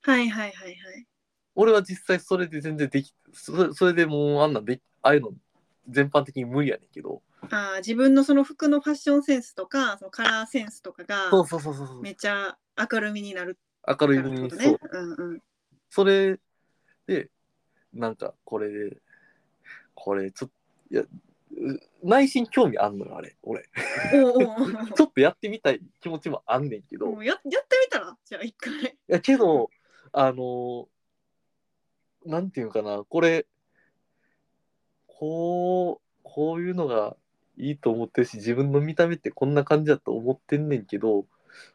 [0.03, 1.07] はいはいはいはい。
[1.55, 5.31] 俺は実際それで全然できそれそれでもうあんなんでああいうの
[5.89, 12.59] 全般的に無理やねんけどあー自分のその服のファッションセンスとかそのカラーセンスとかがそうそうそうそうそうめっちゃ
[12.93, 14.73] 明るみになる明るいからってことにそう。
[14.73, 15.43] ねうんうん。
[15.89, 16.39] それ
[17.07, 17.31] で
[17.93, 18.97] なんかこれで
[19.95, 21.09] これちょっといやう
[22.03, 23.69] 内心興味あんのよあれ俺。
[24.15, 24.67] おうおう。
[24.95, 28.17] ちょっとやってみたい気持ちもあんねんけど、いもうややってみたら？
[28.25, 28.97] じゃあ一回。
[29.07, 29.71] やけど
[30.13, 30.89] あの
[32.25, 33.47] なんていうのかなこれ
[35.07, 37.17] こうこういうのが
[37.57, 41.27] いいと思ってるし自分の見た目ってこんな感じだと思ってんねんけど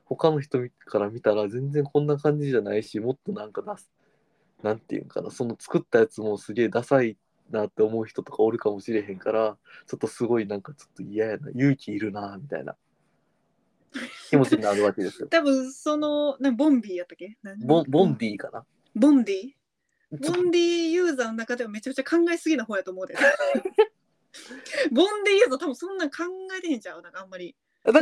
[0.06, 3.90] 他の人から見たら全然こんな感じじゃないしもっとなんか出す
[4.64, 7.18] なんていうんかなその作ったやつもすげえダサい
[7.50, 9.58] なって思う人とかおるかもしれへんから
[9.88, 12.76] ちょっとすごいなんかちょっと嫌やな勇気いるなみたいな
[14.30, 15.28] 気持ちになるわけですよ。
[15.32, 17.38] 多分そのなボンビーやったっけ？
[17.44, 19.52] 何ボンボンディかなボンディ
[20.12, 23.16] ボンディユーザーの中ではめちゃくちゃ考えすぎな方やと思うで。
[24.92, 26.24] ボンディユーザー多分そんなん考
[26.58, 27.56] えてへんちゃうなんかあんまり。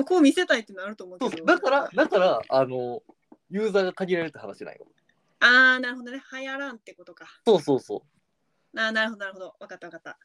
[0.05, 1.37] こを見せたいっていうのあると思うけど。
[1.37, 3.01] そうだからだからあの
[3.49, 4.87] ユーザーが限られるって話ないよ。
[5.39, 6.21] ああなるほどね。
[6.33, 7.25] 流行らんってことか。
[7.45, 8.05] そうそうそ
[8.73, 8.79] う。
[8.79, 9.55] ああなるほどなるほど。
[9.59, 10.19] 分かった分かった。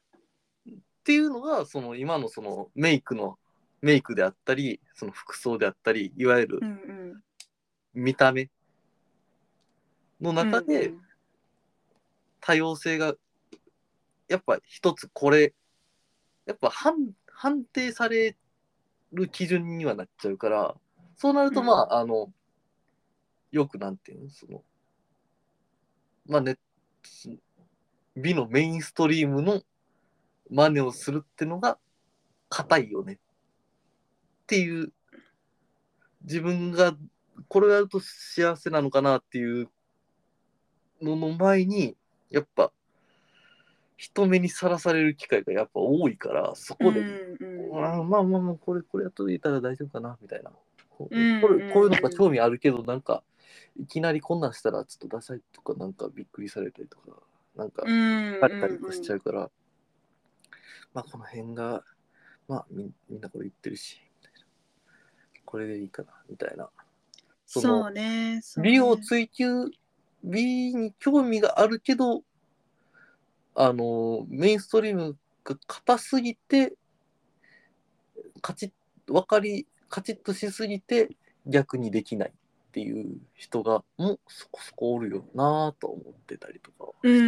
[0.67, 0.73] っ
[1.05, 3.39] ていうのがその今のそのメイクの
[3.83, 7.23] メイクであったりその服装であったりいわゆるうんうん。
[7.95, 8.51] 見た目
[10.21, 10.93] の中で
[12.41, 13.15] 多様性が
[14.29, 15.55] やっぱ一つこれ
[16.47, 18.37] やっぱ判判定され
[19.13, 20.75] る基準にはなっちゃうから
[21.17, 22.33] そうなるとまあ、あの
[23.53, 24.63] よくなんていうのその
[26.27, 26.57] まあね
[28.17, 29.63] 美のメインストリームの
[30.51, 31.79] 真似をするってのが
[32.49, 33.17] 硬いよねっ
[34.47, 34.93] ていう
[36.23, 36.95] 自分が
[37.49, 39.69] これをやると幸せなのかなっていう
[41.03, 41.97] のの前に
[42.31, 42.71] やっぱ
[43.97, 50.51] 人目にさらされる機会がやっぱ多いからそこで、うんうんあーまあまあまあこれこれやっといたら大丈夫かなみたいな。
[50.97, 51.41] これ
[51.73, 53.25] こういうのが興味あるけどなんか
[53.81, 57.17] いきなりこんなんしたらちょっとダサいとかなんかびっくりされたりとか
[57.57, 59.51] なんかうんされたりとかしちゃうから、
[60.93, 61.83] まあこの辺が
[62.49, 64.01] まあみんみんなこれ言ってるし
[65.45, 66.69] これでいいかなみたいな。
[67.47, 68.41] そのそうね。
[68.43, 68.71] そうね。
[68.71, 69.71] 美を追求
[70.25, 72.23] 美に興味があるけど
[73.55, 76.75] あのメインストリームが硬すぎて
[78.41, 78.73] カチッ
[79.13, 81.11] 分かりカチッとしすぎて
[81.47, 82.33] 逆にできない
[82.75, 86.91] っていう人がもそこそこおるよなぁと思ってたりとか。
[87.05, 87.23] うんうんう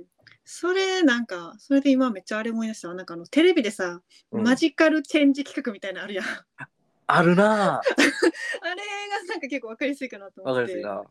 [0.00, 0.04] ん。
[0.46, 4.00] それなんかそれで今めっちゃあれ思い出したわなんかあのテレビでさ、
[4.32, 6.24] うんマジカルチェンジ企画みたいなのあるやん。
[7.10, 10.72] あるなぁ あれがなんか結構わかりやすいかなと分思って。
[10.72, 11.04] かりやすいな。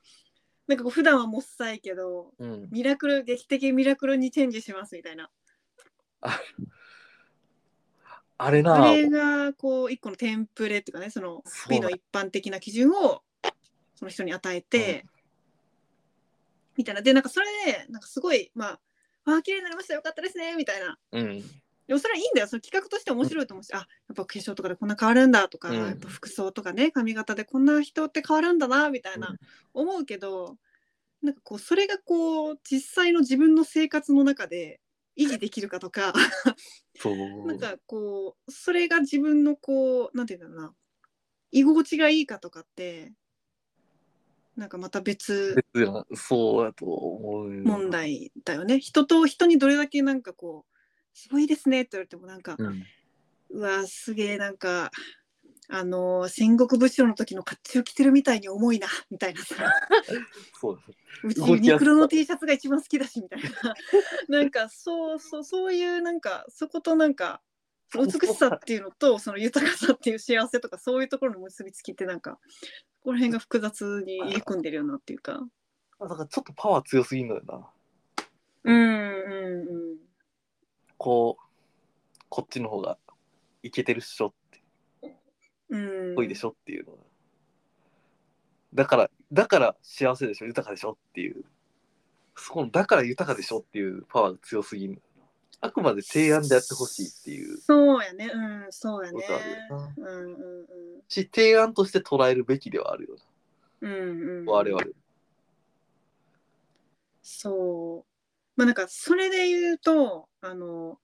[0.66, 5.30] なんかこう普段はもっさいけどうん、ミラクル劇的ミラクルにチェンジしますみたいな。
[8.40, 13.24] あれなあれぁがこう一個のテンプレっていうかねそのそうだ美の一般的な基準を
[13.98, 15.06] その人に与えて、
[16.78, 17.02] みたいな。
[17.02, 18.80] でなんかそれでなんかすごいまあ
[19.26, 19.96] あー綺麗になりました。
[19.96, 20.56] よかったですね。
[20.56, 20.98] みたいな。
[21.12, 21.44] うん。
[21.88, 22.48] でもそれはいいんだよ。
[22.48, 25.76] その企画として面白いと思うし、あやっぱ化粧とかでこんな変わるんだとか、うん。
[25.76, 29.38] やっぱ服装とかね髪型でこんな人って変わるんだなみたいなうん。
[29.74, 30.58] 思うけど、
[31.24, 34.80] なんかこうそれがこう実際の自分の生活の中で
[35.18, 36.14] 維持できるかとか
[37.48, 40.74] なんかこうそれが自分のこうなんていうんだろうな。
[41.50, 43.14] 居心地がいいかとかって
[44.58, 48.80] なんかまた別別なそうやと思うよ問題だよね。
[48.80, 50.78] 人と人にどれだけなんかこう
[51.14, 52.84] すごいですねって言われてもなんか、うん。
[53.50, 54.92] うわすげえなんか
[55.70, 59.56] あの戦国武将の時の甲冑着てるみたいに重いな みたいなさ。
[60.60, 60.98] そうです。
[61.24, 63.50] うちユニクロの T シャツが一番好きだしみたいな。
[64.28, 67.42] なんかそうそうそういうなんかそことなんか
[67.94, 72.40] 美しさっていうのとその豊かさっていう幸せとかそういうところの結びつきってなんか
[73.08, 75.40] この辺が複雑に入り組んでるよなっていうか。
[75.98, 77.66] だからちょっとパワー強すぎんのよな
[78.66, 79.98] うんうんうん。
[80.98, 82.98] こうこっちの方が
[83.64, 85.16] いけてるっしょって。
[85.70, 86.16] うん。
[86.16, 86.92] ぽいでしょっていうの。
[86.92, 86.98] が、
[88.74, 91.46] だからだから幸せでしょ豊かでしょっていう。
[92.36, 95.02] そこのだから豊かでしょっていうパワーが強すぎる
[95.60, 97.58] あくまで提案でやってほしいっていう。
[97.62, 98.30] そうやね。
[98.32, 99.22] うんそうやね。
[99.22, 100.12] ことあるよな。
[100.12, 100.68] うんうんうん。
[101.08, 103.16] し提案として捉えるべきではあるよ
[103.82, 103.96] うんう
[104.42, 104.84] んな我々。
[107.24, 108.12] そう。
[108.56, 111.00] まあなんかそれで言うとあの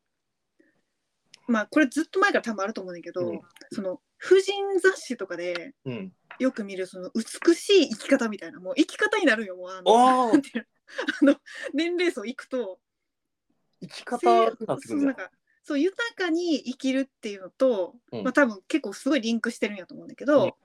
[1.47, 3.41] まあこれずっと前から多分あると思うんだけど、うん。
[3.71, 6.13] その婦人雑誌とかでうん。
[6.39, 10.31] よく見るその美しい生き方みたいなもう生き方になるよもうあのあー。
[10.33, 10.63] なんていうの。
[11.21, 11.35] あの
[11.73, 12.79] 年齢層いくと
[13.83, 15.31] 生き方になってくるじゃ
[15.65, 18.23] そう豊かに生きるっていうのと、うん。
[18.23, 20.57] まあ多分結構すごいリンクしてるんやと思うんだけど、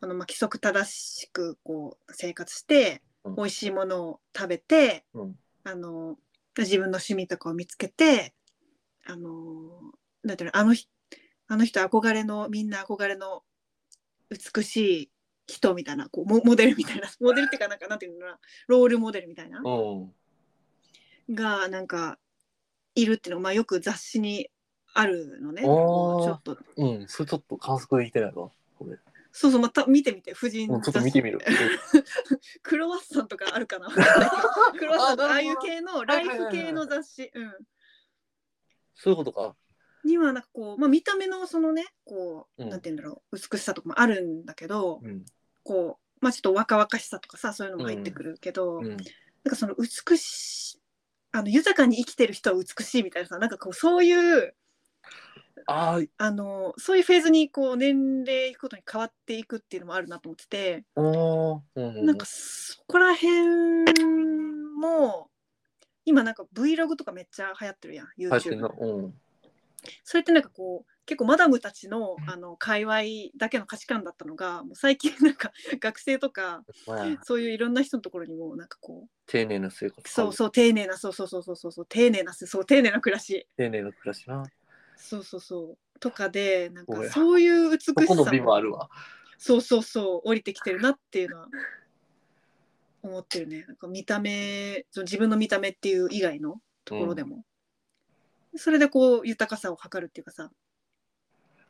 [0.00, 3.36] あのまあ規則正しくこう生活して、うん。
[3.36, 5.36] 美味しいものを食べて、うん。
[5.62, 6.16] あの
[6.58, 8.34] 自分の趣味とかを見つけて
[9.06, 9.92] あの
[10.22, 10.90] なんていうのあの人
[11.48, 13.42] あの人憧れのみんな憧れの
[14.30, 15.10] 美しい
[15.46, 20.12] 人みたいなこうモモデルみたいな モデルっていうかなんかなんていうのかなロールモデルみたいな、う
[21.32, 21.34] ん。
[21.34, 22.18] がなんか
[22.94, 24.50] いるっていうのが、まあ、よく雑誌に
[24.94, 25.62] あるのね。
[25.62, 26.58] ちょっと。
[26.76, 27.08] うん。
[27.08, 28.98] それちょっと観測できてないわこれ。
[29.32, 31.38] そうそうまた見てみて婦人うんちょっと見てみる。
[32.62, 33.88] クロワッサンとかあるかな？
[34.76, 37.52] クロワッサンとかああいう系のライフ系の雑誌、うん、
[38.96, 39.54] そういうことか。
[40.02, 42.70] にはなんかこう、まあ、見た目のそのねこう、うん。
[42.70, 45.24] なんて言うんだろう美しさとかもあるんだけど、うん。
[45.62, 48.88] こう、まあ、ちょっと若々しさとかさそういうのも入ってくるけど、うん。
[48.88, 48.98] なん
[49.48, 50.79] かその美しい
[51.32, 54.54] あの豊かに生きてる人は美しいみたいなさなんかこうそういう
[55.66, 56.08] あー。
[56.18, 63.94] あのそういうフェーズにこう年齢いくことに変わっていくっていうのもあるなと思ってて、うんなんかそこら辺
[64.78, 65.28] も
[66.04, 69.12] 今なんか Vlog とかめっちゃ流行ってるやん YouTube
[70.04, 73.00] それってなんかこう結構マダムたちのあの界隈
[73.36, 83.46] だけの価値観だったのがもう最近なんか 学生とかまあそういういろんな人のところにもなんかこう丁寧な生活そうそう丁寧なそうそうそうそうそうそう丁寧なそう丁寧な暮らし。
[83.56, 84.44] 丁寧な暮らしな。
[84.96, 85.98] そうそうそう。
[85.98, 88.88] とかでなんかそういう美しさここの美もあるわ。
[89.36, 91.48] そうそうそう降りてきてるなっていうのは
[93.02, 93.64] 思ってるね。
[93.66, 97.44] なんか見た目その自分の見た目っていう以外のところでも、
[98.56, 100.50] それでこう豊かさを測るっていうかさ。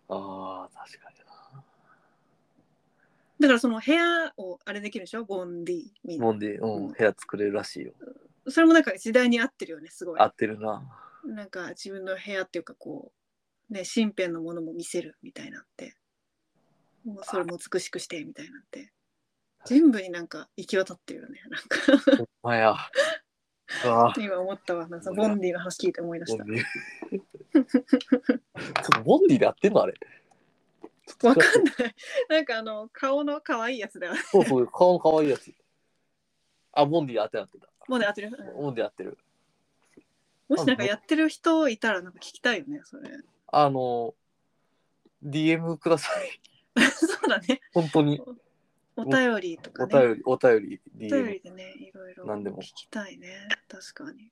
[0.08, 1.64] あー確かにな。
[3.40, 5.24] だからその部屋をあれできるでしょ？
[5.24, 6.26] ボンディみんな。
[6.26, 7.92] もんで、うん、部屋作れるらしいよ。
[8.48, 10.20] それもなんか時代に合ってるよねすごい。
[10.20, 10.82] 合ってるな。
[11.24, 13.12] なんか自分の部屋っていうかこ
[13.70, 15.94] うね身辺のものも見せるみたいなって。
[17.04, 18.92] もうそれも美しくしてみたいなんて。
[19.66, 22.16] 全部になんか行き渡ってるよねなんか。
[22.16, 22.74] ほんまや
[24.18, 24.88] 今思ったわ。
[24.88, 26.44] なんかボンディの話聞いて思い出した。
[26.44, 26.64] ボンディ。
[27.52, 29.94] ちょっとボンディで合ってんのあれ。
[31.22, 31.94] わかんない。
[32.28, 34.20] なんかあの顔の可愛いやつだよね。
[34.24, 35.52] そうそう顔の可愛いやつ。
[36.72, 37.68] あボンディで合ってなってた。
[37.88, 38.30] もうね、当てる？
[38.38, 38.62] うん。
[38.62, 39.18] ボンディで合ってる。
[40.48, 43.10] もしなんかやってる人いたらなんか聞きたいよね、それ。
[43.52, 44.14] あの
[45.24, 46.40] DM ください。
[46.90, 47.60] そうだね。
[47.72, 48.20] 本当に
[49.00, 50.00] お便りとかおね。
[50.00, 53.48] 便りお便りお便りでね、いろいろ何でも聞きたいね。
[53.68, 54.30] 確かに。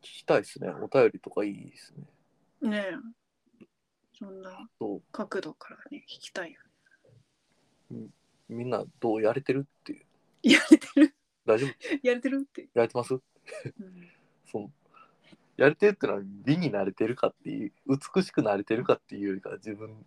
[0.00, 1.92] 聞きたいですねお便りとかいいです
[2.62, 2.84] ねね
[3.58, 3.64] え。
[4.18, 6.60] そんなそ角度からね、聞きたいよ
[7.90, 7.98] ね。
[8.48, 10.04] うみんなどうやれてるっていう
[10.42, 11.14] やれてる？
[11.46, 11.70] 大丈夫？
[12.02, 12.68] やれてるって。
[12.74, 13.14] やれてます？
[13.14, 13.22] うん
[14.50, 14.70] その
[15.56, 17.72] やれてるってのは美になれてるかっていう
[18.14, 20.04] 美しくなれてるかっていうよりか自分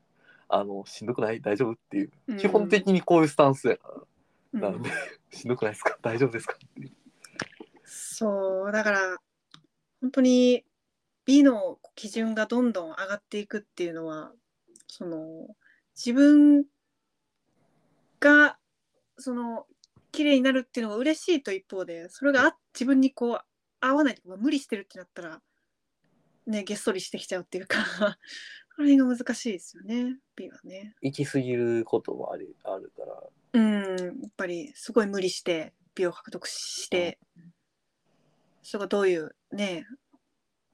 [0.54, 1.42] あのしんどくない？
[1.42, 1.72] 大丈夫？
[1.74, 2.38] っていう、うん。
[2.38, 3.68] 基本的にこういうスタンス。
[3.70, 3.98] やから、
[4.54, 4.90] うなんんで
[5.32, 5.98] しんどくないですか？
[6.02, 6.54] 大丈夫ですか？
[6.56, 6.92] っていう。
[7.86, 9.18] そう、だから、
[10.02, 10.66] 本当に
[11.26, 14.34] 美の基準がどんどん上がっていくっていうのは、
[14.88, 15.48] その、
[15.96, 16.66] 自分
[18.20, 18.58] が、
[19.18, 19.68] その、
[20.12, 23.40] 綺麗になるっていうのが嬉しいと一方で、それがあ自分にこう、
[23.80, 25.42] 合わないとか、無理してるってなったら、
[26.48, 28.18] ね、げっそりしてきちゃうっていうか、
[28.76, 30.96] それが難しいですよね、美はね。
[31.02, 33.24] 行き過ぎることもありあるから。
[33.54, 37.20] うん、やっぱりすごい無理して美を獲得して、
[38.64, 39.86] それがどういうね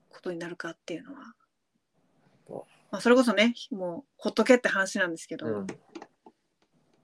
[0.10, 1.20] ことになるかっていうのは、
[2.48, 5.68] そうまあ、それこそねもうほっとけって話なんですけど、うん。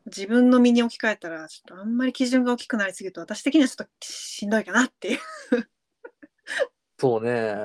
[0.06, 5.20] 自分の身に置き換えたらちょっとあんまり基準が大きくなりすぎると私的にはちょっとしんどいかなっていう、
[7.00, 7.56] そうね。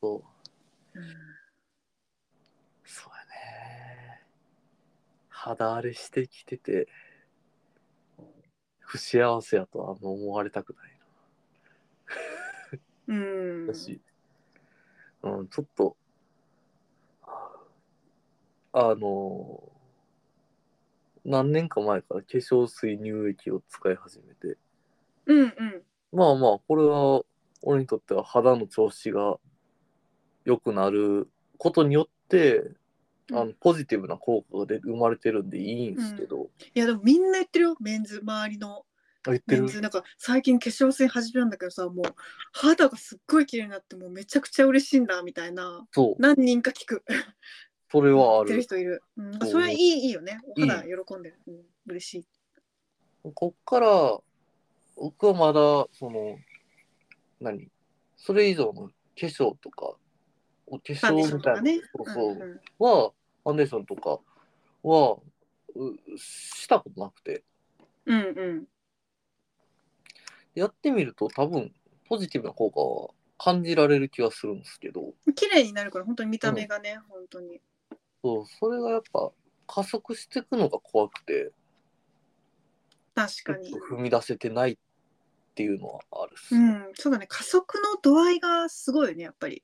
[0.00, 0.22] そ
[0.94, 1.04] ううん
[2.84, 4.22] そうやね
[5.42, 6.86] 肌荒れしてきてて
[8.80, 11.00] 不幸せやとはあんま思われたくない
[13.08, 13.66] うん。
[13.66, 14.00] な私、
[15.22, 15.96] うん、ちょっと
[18.72, 19.62] あの
[21.24, 24.58] 何年か前から化粧水乳液を使い始めて。
[25.26, 25.82] うんうん。
[26.12, 27.22] まあまあこれは
[27.62, 29.36] 俺にとっては肌の調子が
[30.44, 32.79] 良くなることによって
[33.32, 38.20] あのポジティブな効果が出生まれてるんでいいんですけど、いやでもみんな言ってるよメンズ。
[38.22, 38.84] 周りの。
[39.26, 39.62] あ言ってる？
[39.62, 39.80] メンズ。
[39.80, 42.14] なんか最近化粧水始めたんだけどさもう
[42.52, 45.86] 肌がすっごい綺麗になってもうめちゃくちゃ嬉しいんだみたいな。
[45.92, 46.22] そう。
[46.22, 47.04] 何人か聞く。
[47.92, 48.62] それはあやってるる。
[48.62, 49.02] 人いる。
[49.16, 49.50] うん、そう。
[49.50, 50.38] それはいいいいよね。
[50.56, 51.38] お肌喜んでる。
[51.48, 51.54] うん、
[51.86, 52.26] 嬉しい。
[53.34, 54.18] こっから、
[54.96, 56.38] 僕はまだ、その、
[57.38, 57.68] 何？
[58.16, 59.94] それ以上の化粧とか、
[60.66, 61.80] お化粧みたいな、ンとかね。
[61.94, 62.60] そうそう、んん。
[62.78, 63.12] は、
[63.44, 64.18] ファンデーションとか
[64.82, 65.18] は、
[65.74, 67.44] うしたことなくて、
[68.06, 68.22] うんう
[68.54, 68.64] ん。
[70.54, 71.72] やってみると多分、
[72.08, 77.60] ポジティブな効果は感じられる気はするんですけど、綺麗になるから本当に見た目がね、本当に。
[78.22, 79.30] そう、それがやっぱ
[79.66, 81.52] 加速していくのが怖くて、
[83.14, 84.76] 確かに踏み出せてないっ
[85.54, 86.54] ていうのはあるっす。
[86.54, 87.26] うん、そうだね。
[87.28, 89.62] 加速の度合いがすごいよね、やっぱり。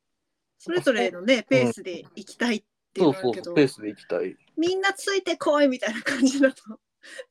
[0.58, 2.64] それぞれのね、ペースで行きたいっ
[2.96, 4.36] ていうのそうそうそう、ペ、ースでいきたい。
[4.56, 6.80] みんなついてこいみたいな感じだと、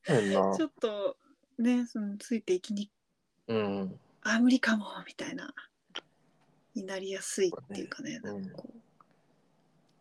[0.06, 0.64] ち。
[0.64, 1.18] ょっと
[1.58, 2.92] ね、そのついていきに、
[3.48, 4.00] うん。
[4.22, 5.54] あ、無理かもみたいな、
[6.76, 8.70] になりやすいっていうかね、うんなんかこ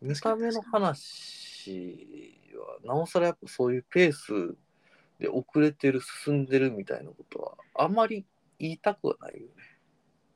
[0.01, 0.05] う。
[0.05, 4.55] 見た目の話は、なおさらやっぱそういうペース
[5.19, 8.25] で遅れてる、進んでるみたいなことは、あまり
[8.59, 9.53] 言いたくはないよね。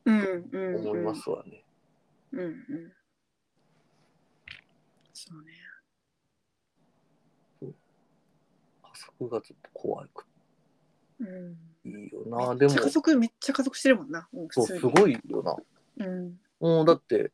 [0.06, 0.88] うんうん、うん。
[0.88, 1.64] 思いますわね。
[2.32, 2.94] うんうん。
[5.22, 5.52] そうね。
[8.82, 10.26] 加速がちょっと怖く
[11.20, 11.58] うん。
[11.84, 12.56] ていいよな。
[12.56, 14.30] でもめっちゃ、加速、めっちゃ加速してるもんな。
[14.32, 15.58] うん、そう、すごいよな。
[16.06, 16.40] うん。
[16.62, 17.34] もうだって、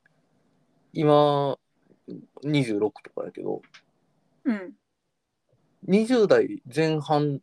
[0.93, 1.59] 今、
[2.43, 3.61] 26とかやけど、
[4.45, 4.73] うん。
[5.87, 7.39] 20代前半、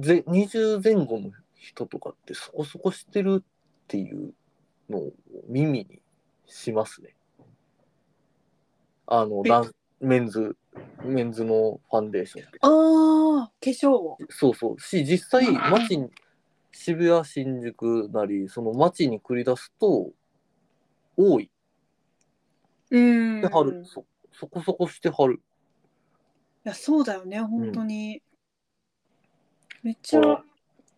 [0.00, 4.32] ぜ20前後の人とかってそこそこしてるっていう
[4.88, 5.12] のを
[5.48, 6.00] 耳に
[6.46, 7.13] しますね。
[9.06, 10.56] あの、えダンメンズ、
[11.04, 12.44] メンズのファンデーション。
[12.62, 14.18] ああ、化粧を。
[14.30, 14.80] そうそう。
[14.80, 16.10] し、実際、街に、
[16.72, 20.10] 渋谷、新宿なり、その街に繰り出すと、
[21.16, 21.50] 多い。
[22.90, 23.42] うん。
[23.42, 23.84] してはる。
[23.84, 25.40] そ、そこそこしてはる。
[26.64, 28.22] いや、そうだよね、本当に。
[29.82, 30.42] めっちゃ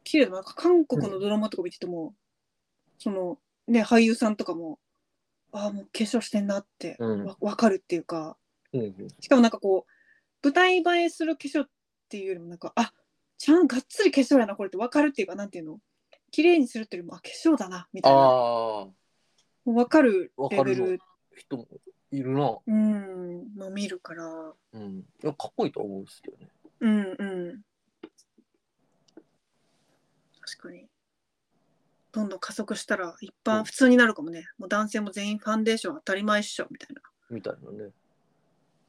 [0.05, 0.43] 綺麗だな。
[0.45, 2.15] 韓国のドラマとか見てても、
[2.99, 4.79] その、ね、俳優さんとかも、
[5.57, 8.37] ああ、もう化粧してんなってうんわ、わかるっていうか、
[8.75, 9.09] うんうん。
[9.21, 11.69] しかもなんかこう、舞台映えする化粧っ
[12.11, 12.93] ていうよりも、なんか、あ
[13.39, 15.81] ちゃんがっつり化粧やな、これってわかるっていうか、なんていうの？
[16.31, 18.19] 綺麗にするっていうよりも、あ、化粧だな、みたいな。
[18.19, 18.95] ああ、も
[19.67, 21.01] うわかるレベル、
[21.35, 21.67] 人も
[22.11, 22.59] いるな。
[22.67, 24.99] うん、まあ見るから、うん。
[24.99, 26.51] いや、かっこいいと思うんですけどね。
[26.81, 27.63] うんうん。
[30.41, 30.87] 確かに。
[32.17, 34.47] どんどん加速したら一うん般普通になるかもね。
[34.57, 37.03] もう男性も全員ファンデーション当たり前っしょみたいな。
[37.29, 37.91] みたいなね。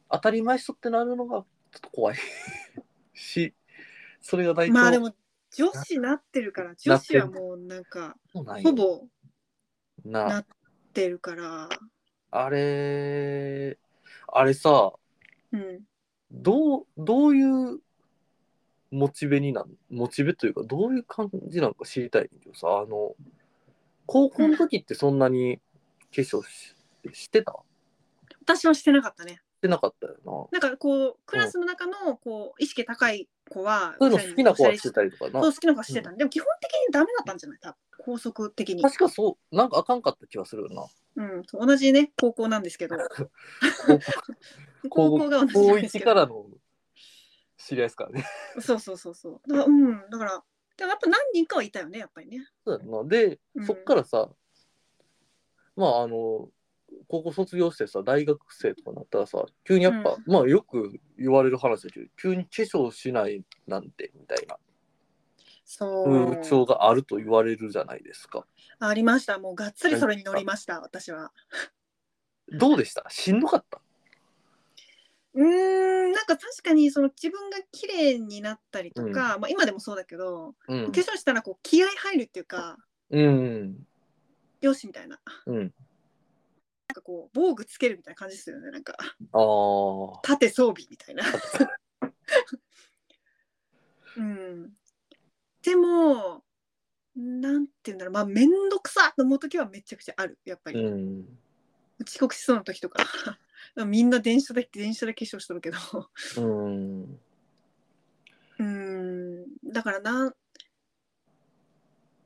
[0.09, 1.45] 当たり前っしょってなるのがちょ
[1.79, 2.17] っと怖い
[3.13, 3.53] し、
[4.21, 5.13] それが大体、まあでも
[5.53, 9.03] 女子なってるから、女子はもうなんかほぼ
[10.05, 10.45] ななっ
[10.93, 11.67] てるから。
[12.31, 13.77] あれ、
[14.27, 14.93] あれさ、
[15.51, 15.81] うん。
[16.31, 17.81] どう、どういう
[18.91, 23.15] モチベになん、モチベというか、どういう感じなのか知りたいけどさ、あの、
[24.05, 25.59] 高校の時ってそんなに
[26.15, 26.75] 化粧し
[27.13, 27.51] してた？
[27.51, 27.57] し
[28.41, 29.41] 私はしてなかったね。
[29.61, 34.07] てなかったよなんかこうクラスの中のこう意識高い子はな。
[34.07, 35.41] そういうの好きな子はしてたりとかな？
[35.41, 37.59] そう好きな子はしてた、でも基本的にダメだったんじゃない？
[37.59, 38.81] 多分高速的に。
[38.83, 40.85] 確かそう、なんかあかんかった気はするよな。
[41.17, 43.29] うん、同じね高校なんですけど高
[44.89, 46.45] 高校が同じな高1んですけどからの
[47.67, 48.25] 知り合いですからね。
[48.59, 49.49] そうそうそうそう。
[49.49, 50.43] だからうんだから
[50.77, 52.47] でもやっぱ何人かはいたよねやっぱりね。
[52.63, 53.03] そうやんな。
[53.03, 53.65] で、うん。
[53.65, 54.29] そっからさ、
[55.75, 56.49] まああの、
[57.09, 64.57] 高校卒業してさ、大学生とかなったらさ、急にやっぱ、まあよく言われる話だけど、急に化粧しないなんてみたいな。
[65.65, 66.35] そう。
[66.35, 68.45] 風潮があると言われるじゃないですか。
[68.79, 69.37] ありました。
[69.39, 71.33] もうがっつりそれに乗りました私は。
[72.49, 73.03] どうでした？
[73.09, 73.81] しんどかった？
[75.37, 80.91] うーんなんか確かにその自分が綺麗になったりとか、まあ今でもそうだけどうん化。
[80.91, 82.77] 粧したらこう気合入るっていうか
[83.11, 83.77] うん。
[84.61, 85.57] よしみたいなうん。
[85.57, 85.69] なん
[86.95, 90.19] かこう防具つけるみたいな感じですよねなんかああ。
[90.23, 91.23] 盾装備みたいな
[94.17, 94.73] うん
[95.61, 96.43] でも
[97.15, 101.25] なんていうんだろうまあ面倒くさと思う時はめちゃくちゃあるやっぱり、うん。
[102.07, 103.03] 遅刻しそうな時とか
[103.85, 105.77] みんな電車で電車で化粧しとるけど
[106.37, 107.19] うん。
[108.59, 110.33] うんだからな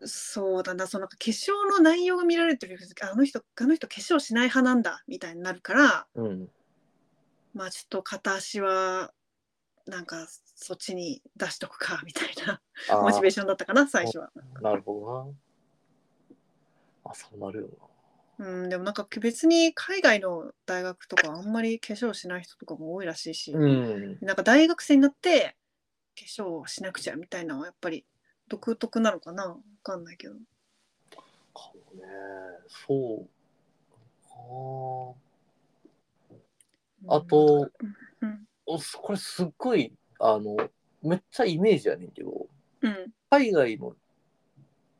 [0.03, 6.49] そうだなその化粧の内容が見られてる時あの人あの人化粧しない派なんだみたいになるからうん。
[7.53, 9.11] まあちょっと片足は
[9.85, 12.61] なんかそっちに出しとくかみたいな
[13.01, 14.31] モチベーションだったかな最初は。
[14.61, 15.31] なるほど
[17.03, 17.11] な。
[17.11, 17.90] あ、そうなるよ
[18.41, 24.17] うん、でもなんか別に海外の大学とかあんまり化粧しない人とかも多いらしいし、うん。
[24.19, 25.55] なんか大学生になって
[26.17, 28.03] 化粧しなくちゃみたいなのはやっぱり
[28.47, 29.47] 独特なのかな？
[29.47, 30.33] わかんないけど。
[30.33, 30.39] か
[31.75, 32.01] もね。
[32.67, 33.29] そう。
[37.07, 37.69] ああと、
[38.21, 40.57] うん、これすっごい、あの、
[41.03, 42.47] めっちゃイメージやねんけど、
[42.81, 43.95] うん、海外の、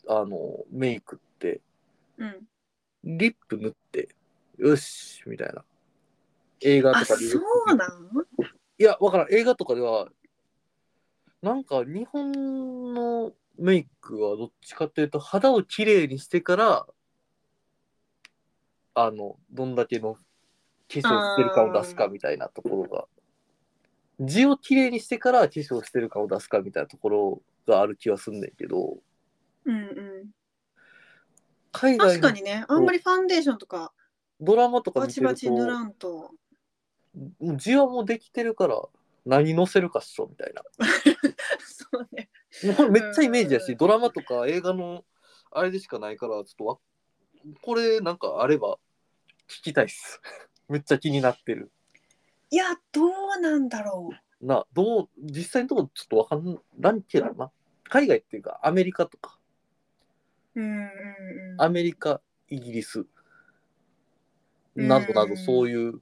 [0.08, 1.62] あの、メイクって、
[2.18, 2.48] うん。
[3.04, 4.10] リップ塗って、
[4.58, 5.64] よし、みたいな。
[6.62, 7.90] 映画とかでよくうなん
[8.78, 9.34] いや、わからん。
[9.34, 10.10] 映画とかでは、
[11.42, 16.88] なんか日本のメイクはどっちかっていうと、肌をきれいにしてから、
[18.94, 20.20] あの、どんだけの化
[20.88, 23.06] 粧してる感を出すかみたいなところが、
[24.20, 28.98] 字をきれいにしてから化粧してる感を出すかみたいなところがある気はすんねんけど、
[29.66, 30.30] うんうん。
[31.72, 33.94] 海外の確かにね、あんまりファンデーションとか
[34.40, 36.32] ドラマとかバ見てるチバチ塗と、らんと。
[37.40, 38.82] もう字はもうできてるから、
[39.26, 40.64] 何載せるかっしょみたいな。
[41.62, 42.30] そうね。
[42.64, 45.06] もうこれめっちゃイメージやし、うんドラマとか映画の
[45.52, 46.78] あれでしかないから、ちょっとわ
[47.62, 48.78] これなんかあれば
[49.48, 50.22] 聞きたいっす。
[50.68, 51.72] めっちゃ気になってる。
[52.50, 54.10] いや、どうなんだろ
[54.42, 54.46] う。
[54.46, 57.52] な、どう、実際のところちょっとわかんらんけどな。
[57.84, 59.38] 海外っていうかアメリカとか、
[60.56, 60.80] うんうん
[61.54, 61.62] うん。
[61.62, 63.06] アメリカ、イギリス、
[64.76, 66.02] などなどうんそういう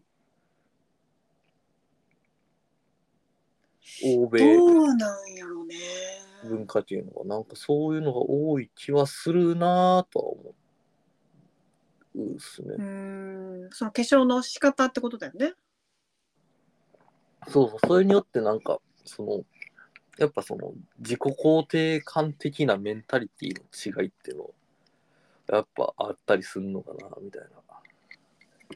[4.04, 4.40] 欧米。
[6.44, 10.56] 文化っていうのはなんかそういうのが多い気はするなぁとは思
[12.16, 12.76] うですね。
[12.78, 15.54] うん、その化粧の仕方ってことだよね。
[17.48, 19.44] そうそう、それによってなんか、その、
[20.20, 23.54] やっぱその自己肯定感的なメンタリティ
[23.94, 24.50] の違いっていうの
[25.48, 27.42] やっぱあったりするのかなみたい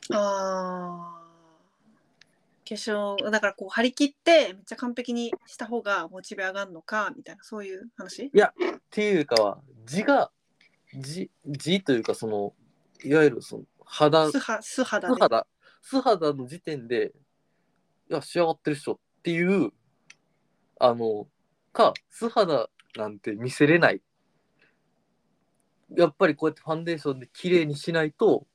[0.10, 0.18] な。
[0.18, 1.24] ああ。
[2.66, 8.28] 化粧だからこう張り切ってめっちゃ完璧にした方がモチベ上がるのかみたいなそういう話？
[8.28, 8.30] っ
[8.90, 10.32] ていうかは字が
[10.96, 12.54] 字字というかその
[13.04, 15.48] いわゆるその肌素肌素肌で素肌
[15.82, 17.12] 素肌の時点で
[18.10, 19.72] いや仕上がってるっしょっていう
[20.80, 21.28] あの
[21.74, 24.02] か素肌なんて見せれない。
[25.96, 28.48] やっぱりこうやってファンデーションで綺麗にしないと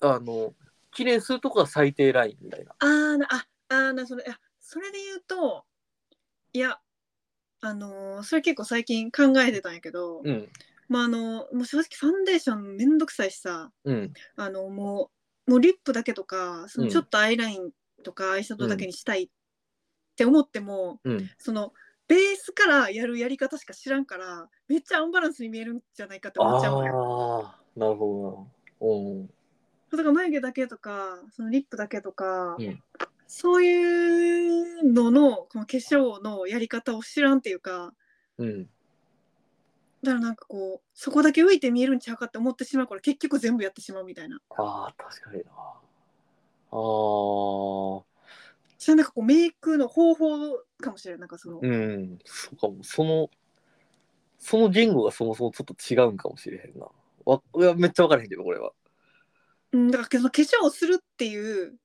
[0.00, 0.52] あの
[0.90, 2.74] 綺麗にするとこが最低ラインみたいな。
[2.78, 5.64] あーなああーなそれいやそれで言うと
[6.52, 6.78] いや
[7.60, 10.48] あのーそれ結構最近考えてたんやけど、うん。
[10.88, 14.12] まああのもう正直ファンデーションめんどくさいしさうん。
[14.36, 15.10] あのも
[15.46, 16.90] うもうリップだけとかそのうん。
[16.90, 17.70] ちょっとアイライン
[18.02, 19.28] とかアイシャドウだけにしたいっ
[20.14, 21.30] て思っても、うん。
[21.38, 21.72] その
[22.06, 27.54] ベースからやるやり方しか知らんからめっちゃアンバランスに見えるんじゃないかって思っちゃうのよ。
[27.76, 28.48] なるほ
[28.80, 28.92] どな。
[28.92, 29.26] うん。
[29.26, 32.82] だから眉毛だけとかそのリップだけとか、うん。
[33.26, 37.94] そういうののこの化粧のやり方を知らんっていうか
[38.38, 38.68] うん。
[40.02, 44.38] だからなんかこうそこだけ浮いて見えるんちゃうかって思ってしまうから結局全部やってしまうみたいな。
[44.50, 45.50] ああ確かにな。
[45.56, 48.13] ああ
[48.84, 52.84] それなんかこうメイクの方法かもしれないなんかその、うん、そうかも。
[52.84, 53.30] その、
[54.36, 56.86] その言語がそもそもちょっと違うんかもしれへんな。
[57.24, 58.72] わいやめっちゃ分からへんけど、これは。
[59.72, 61.78] うん、だからその化粧をするっていう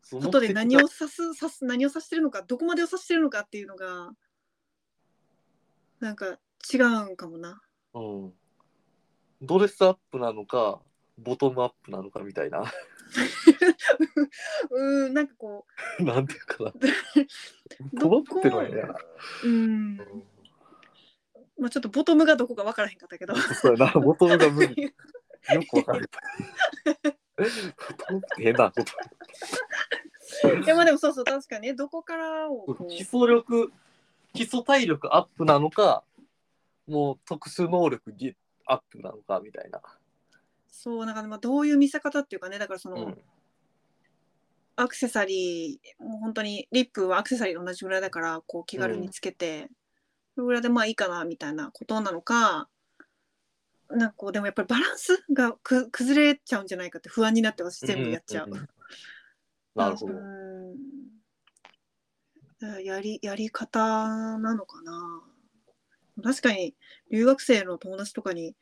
[0.00, 4.12] そのことで何を指す指す何を指してるのかどこまでを指してるのかっていうのが
[5.98, 6.38] なんか
[6.72, 7.60] 違うんかもな。
[7.94, 8.32] うん。
[9.42, 10.80] ドレスアップなのか、
[11.18, 12.62] ボトムアップなのかみたいな。
[14.70, 15.66] うんなんかこ
[16.00, 16.70] なんていうかな。
[16.70, 16.74] う
[17.92, 18.82] ボトムアップってのはね
[19.44, 19.96] うん
[21.58, 23.36] まあちょっとボトムがどこか分からへんかったけど。
[23.36, 24.82] そうやな、ボトムが無理。
[25.54, 26.08] よく分かる。
[27.36, 27.44] ボ
[28.04, 28.92] トムって変なこと。
[30.64, 33.72] いやまあでもそうそう確かにねどこからをこう基礎力、
[34.32, 36.04] 基礎体力アップなのか、
[36.86, 38.34] もう特殊能力ギ
[38.66, 39.80] アップなのかみたいな。
[40.72, 43.18] そうなんかまあどういう見せ方っていうかねだからその、うん。
[44.74, 49.68] アクセサリーもう本当にリップはアクセサリーと同じぐらいだからこう気軽につけて、
[50.34, 52.68] それぐらいでまあいいかなみたいなことなのか
[53.90, 58.48] なんかこうでもやっぱりバランスがく崩れちゃうんじゃないかって不安になって私全部やっちゃう。
[58.48, 58.68] んんん。
[59.74, 60.14] なるほど。
[60.14, 60.76] うん。
[62.82, 65.22] やりやり方なのかな。
[66.22, 66.74] 確かに
[67.10, 68.54] 留学生の友達とかに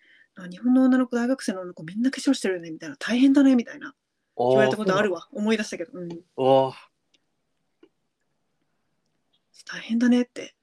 [0.44, 2.96] あ日本の女の子大学生の女の子みんな化粧してるよねみたいな。
[2.96, 3.94] 大変だねみたいな。
[4.36, 5.28] 言われたことあるわ。
[5.32, 6.74] 思い出したけど、うん、わ。
[9.66, 10.54] 大変だねって。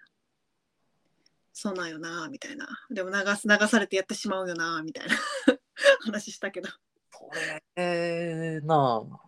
[1.54, 2.68] そうなんよなみたいな。
[2.90, 5.16] でも流す流されてやってしまうよなみたいな。
[6.02, 6.70] 話したけど。
[7.12, 7.30] そ
[7.76, 9.20] れなあ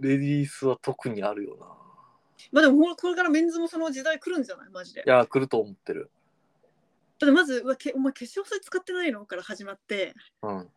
[0.00, 1.66] レディースは特にあるよな。
[2.52, 4.70] まあでもほこれからメンズもその時代来るんじゃない？
[4.70, 5.02] マジで。
[5.06, 6.10] いや来ると思ってる
[7.18, 9.24] だまずうわけお前化粧水使ってないの？
[9.26, 10.14] から始まって。
[10.42, 10.68] うん。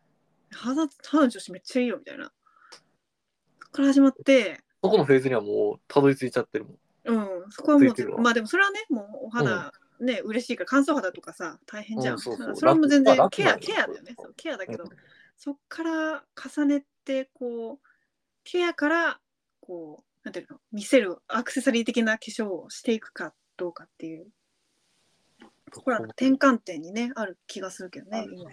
[0.50, 2.24] 肌肌の調子めっちゃいいよみたいな。
[2.26, 4.60] そこから始まって。
[4.82, 6.76] そこのフェーズにはもうたどり着いちゃってるもん。
[7.04, 7.50] うん。
[7.50, 8.18] そこはもついてるわ。
[8.18, 12.56] うまあでもそれはねもうお肌、ね嬉しいから乾燥肌とかさ大変じゃん、うんそうそう。
[12.56, 14.14] それはもう全然楽ケアケアだよね。
[14.16, 14.90] そうケアだけど、うん。
[15.36, 16.24] そっから
[16.56, 17.86] 重ねてこう
[18.44, 19.20] ケアから
[19.60, 20.60] こうなんていうの？
[20.72, 24.28] 見せるアクセサリー的な化粧をしていくかどうかっていう
[25.70, 28.50] ところは転換点にねある気がするけどね今。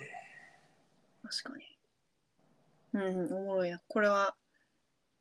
[1.23, 1.65] 確かに。
[2.93, 4.35] うんおもろいやこれは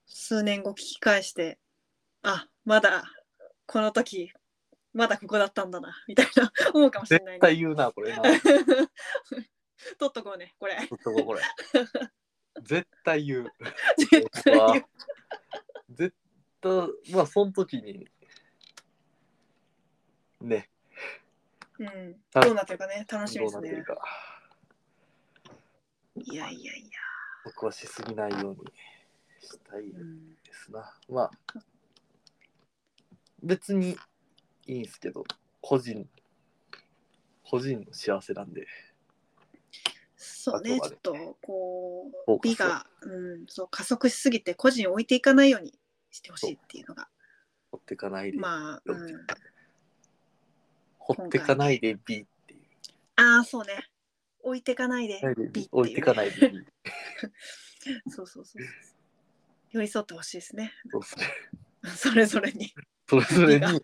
[0.07, 1.59] 数年後聞き返して
[2.23, 3.05] あまだ
[3.67, 4.33] この時
[4.93, 7.33] まだここだったんだなみたいな 思うかもしれないね。
[7.35, 8.23] 絶対言うなこれな。
[9.99, 10.77] 取っとこうねこれ。
[10.87, 11.43] ちょっとこれ。
[12.63, 13.53] 絶対言う。
[13.99, 14.85] 絶対言う。
[15.91, 16.15] 絶
[16.61, 18.09] 対まあその時に
[20.41, 20.71] ね
[21.79, 23.05] うん、たどうなってるかね。
[23.11, 23.85] 楽しみですね。
[26.17, 27.01] いやいやいや、
[27.45, 28.73] 僕はしすぎないように
[29.41, 31.31] したいでうん、すな、まあ
[33.43, 33.97] 別に
[34.67, 35.25] いいんですけど
[35.61, 36.09] 個人
[37.43, 38.67] 個人の幸せなんで。
[40.17, 45.79] そうねちょっとこう美が、うん、そう加速しすぎて個人を置いていかないように
[46.11, 47.09] してほしいっていうのが。
[47.73, 49.27] 掘ってかないで、まあ、うん、
[51.05, 52.61] 掘ってかないで B っていう。
[53.17, 53.89] ああそうね。
[54.43, 55.21] 置いてかないで
[55.53, 56.65] 美って置いてかないで B
[58.11, 58.63] そうそうそうそう。
[59.73, 60.73] 寄り添ってほしいですね。
[60.91, 61.25] そうっすね。
[61.97, 62.73] それぞれに。
[63.09, 63.83] それぞれに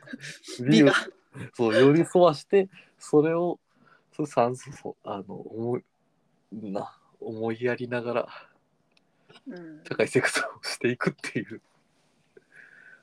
[0.68, 0.94] 美が。
[1.55, 2.68] そう寄り添わして
[2.98, 3.60] それを
[4.16, 5.84] そう酸素そうあの思い
[6.52, 8.28] な思いやりながら
[9.47, 9.84] うん。
[9.84, 11.60] 社会生活をしていくっていう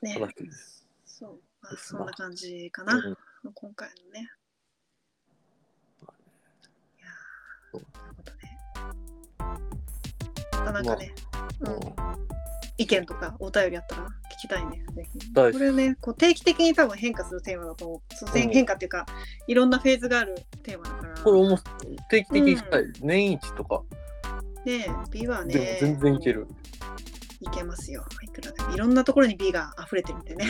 [0.02, 0.14] ね。
[0.14, 0.88] 話です。
[1.06, 3.16] そう、まあ、そんな感じかな、うん
[3.54, 4.30] 今回のね。
[6.98, 8.58] いやーなるほどね。
[10.52, 11.14] またなんかね、
[11.60, 11.80] うんうん
[12.80, 14.08] 意見とかお便りあったら聞
[14.42, 14.84] きたいね。
[14.94, 18.38] ぜひ大これね、こう定期的に多分変化するテーマだと思う。
[18.38, 19.04] 変化っていうか、
[19.48, 21.20] いろんなフェーズがあるテーマだから。
[21.20, 21.58] これも
[22.08, 23.82] 定期的にしたい、年一とか
[24.64, 26.46] ね美はね、でも全然いける。
[27.40, 28.04] いけますよ。
[28.22, 28.72] いくらでも。
[28.72, 30.46] いろんなところに美が溢れてるんでね。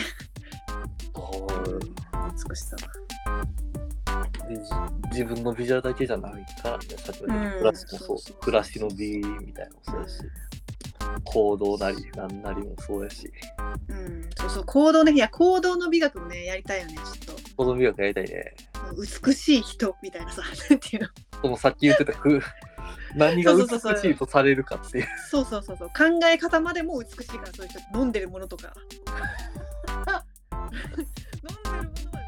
[2.49, 3.09] 美しさは。
[4.47, 4.61] でじ
[5.11, 10.21] 自分の美じゃだけじゃないからね、さっきのうん暮らしもそう暮らしの美みたいなのもそうやし、
[11.25, 13.31] 行動なりなんなりもそうやし、
[13.89, 15.11] うん、そうそう、行動ね。
[15.13, 17.41] いや、行動の美学もね、やりたいよね、ちょっと。
[17.57, 18.55] 行動美学やりたいね。
[19.25, 21.09] 美しい人みたいなさ、 なんていうの。
[21.41, 22.41] そのさっき言ってたく
[23.15, 25.07] 何が美しいとされるかっていう。
[25.29, 28.73] そうそうそうそう、考え方までも美しいから、そういう人、飲んでるものとか。
[30.71, 32.19] 飲んでるものは。